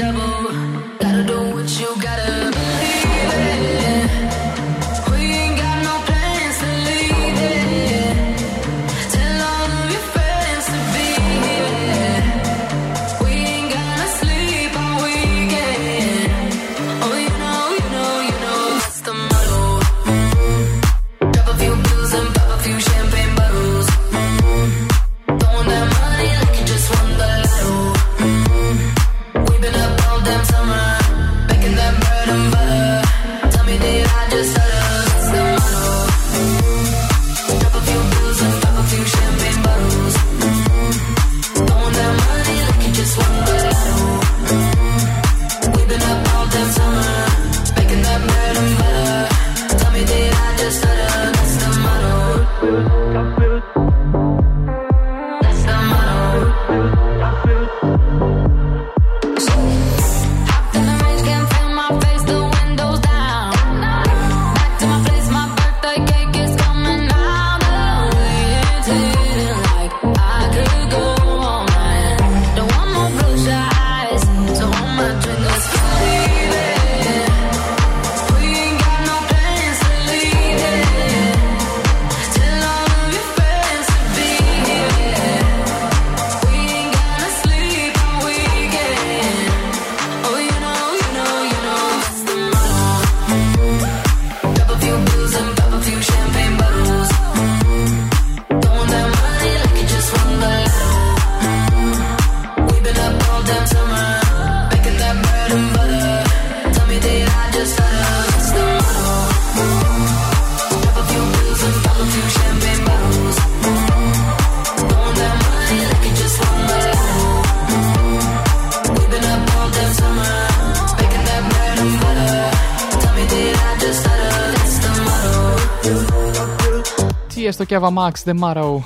[127.70, 128.80] Tiesto και Ava Max, The Marrow.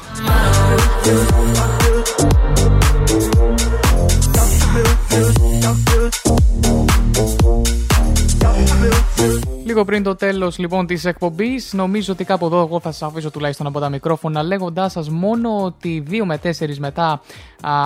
[9.65, 13.31] Λίγο πριν το τέλος λοιπόν της εκπομπής, νομίζω ότι κάπου εδώ εγώ θα σας αφήσω
[13.31, 17.21] τουλάχιστον από τα μικρόφωνα λέγοντάς σας μόνο ότι 2 με 4 μετά α,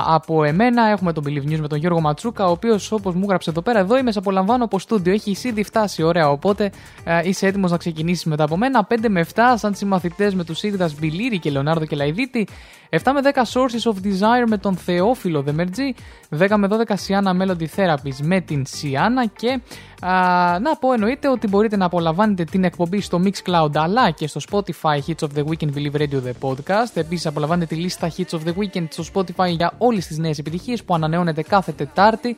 [0.06, 3.50] από εμένα έχουμε τον Believe News με τον Γιώργο Ματσούκα, ο οποίος όπως μου γράψε
[3.50, 5.12] εδώ πέρα, εδώ είμαι, σε απολαμβάνω από στούντιο.
[5.12, 6.30] Έχει ήδη φτάσει, ωραία.
[6.30, 6.70] Οπότε
[7.10, 8.86] α, είσαι έτοιμος να ξεκινήσεις μετά από μένα.
[8.90, 12.46] 5 με 7, σαν συμμαθητές με τους Σίγδα Μπιλίρη και Λεωνάρδο και Λαϊδίτη.
[12.90, 15.94] 7 με 10 Sources of Desire με τον Θεόφιλο Δεμερτζή.
[16.38, 19.30] 10 με 12 Siana Melody Therapies με την Siana.
[19.36, 19.60] Και
[20.06, 24.40] α, να πω εννοείται ότι μπορείτε να απολαμβάνετε την εκπομπή στο Mixcloud αλλά και στο
[24.50, 26.94] Spotify Hits of the Weekend Believe Radio The Podcast.
[26.94, 30.84] Επίσης, απολαμβάνετε τη λίστα Hits of the Weekend στο Spotify για όλες τις νέες επιτυχίες
[30.84, 32.36] που ανανεώνεται κάθε Τετάρτη.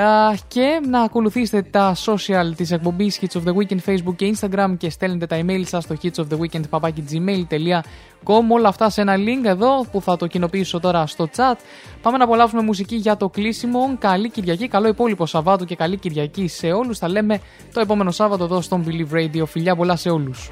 [0.00, 4.74] Α, και να ακολουθήσετε τα social της εκπομπής Hits of the Weekend Facebook και Instagram
[4.78, 10.16] και στέλνετε τα email σας στο hitsoftheweekend.gmail.com όλα αυτά σε ένα link εδώ που θα
[10.16, 11.54] το κοινοποιήσω τώρα στο chat.
[12.02, 13.96] Πάμε να απολαύσουμε μουσική για το κλείσιμο.
[13.98, 16.98] Καλή Κυριακή, καλό υπόλοιπο Σαββάτο και καλή Κυριακή σε όλους.
[16.98, 17.40] Θα λέμε
[17.72, 19.44] το επόμενο Σάββατο εδώ στον Believe Radio.
[19.46, 20.50] Φιλιά πολλά σε όλους.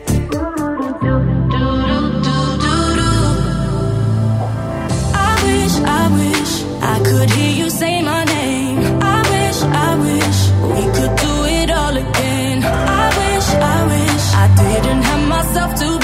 [5.26, 6.52] I wish, I wish
[6.92, 8.33] I could hear you say my name.
[15.54, 16.03] Myself to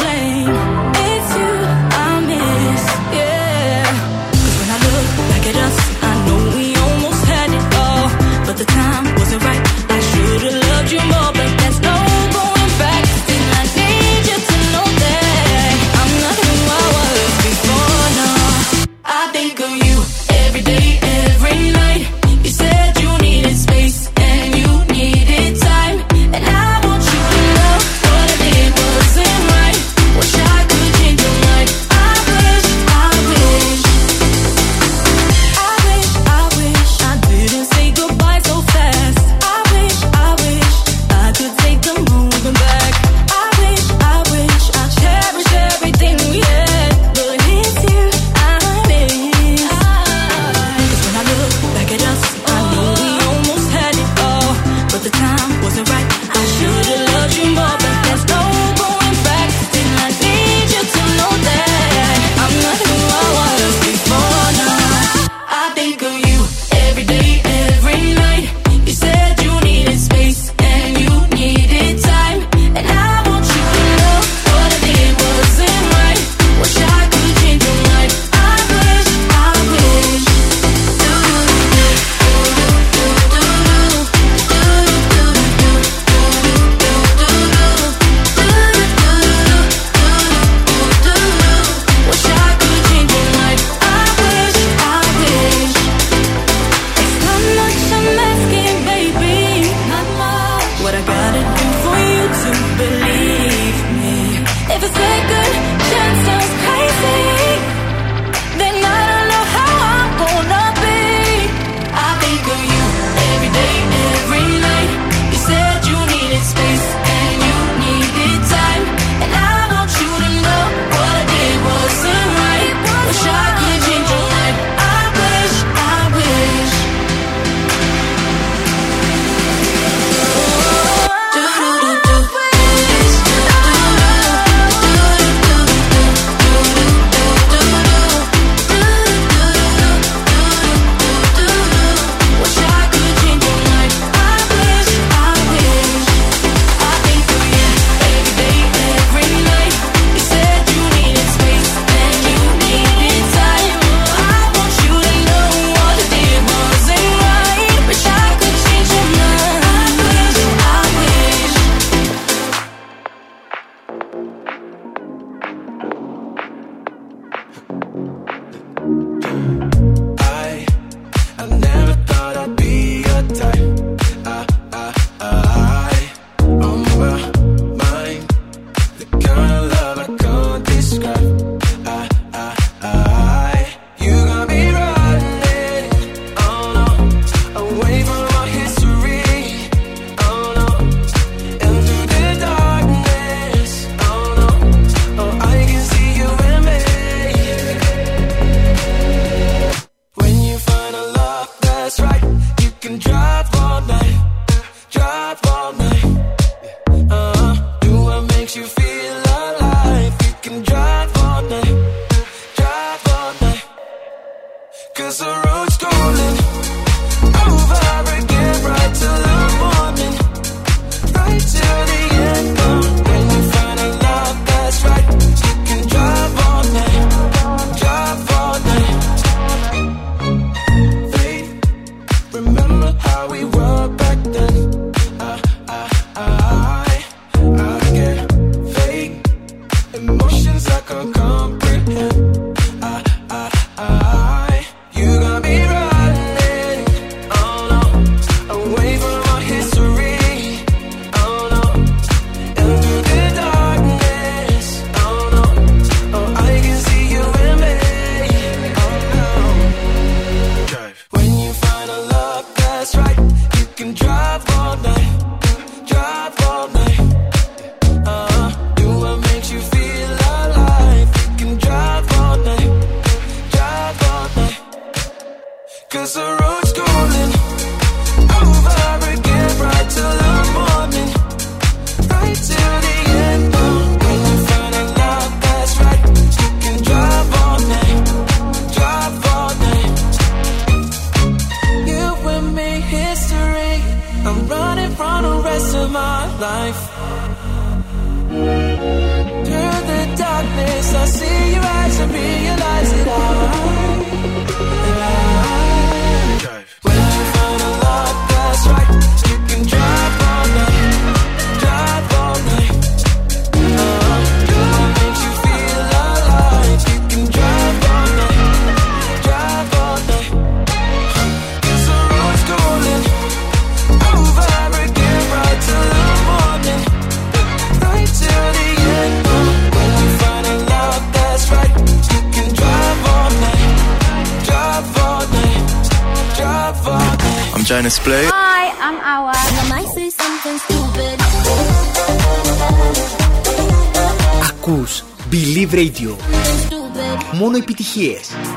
[347.96, 348.49] Yes.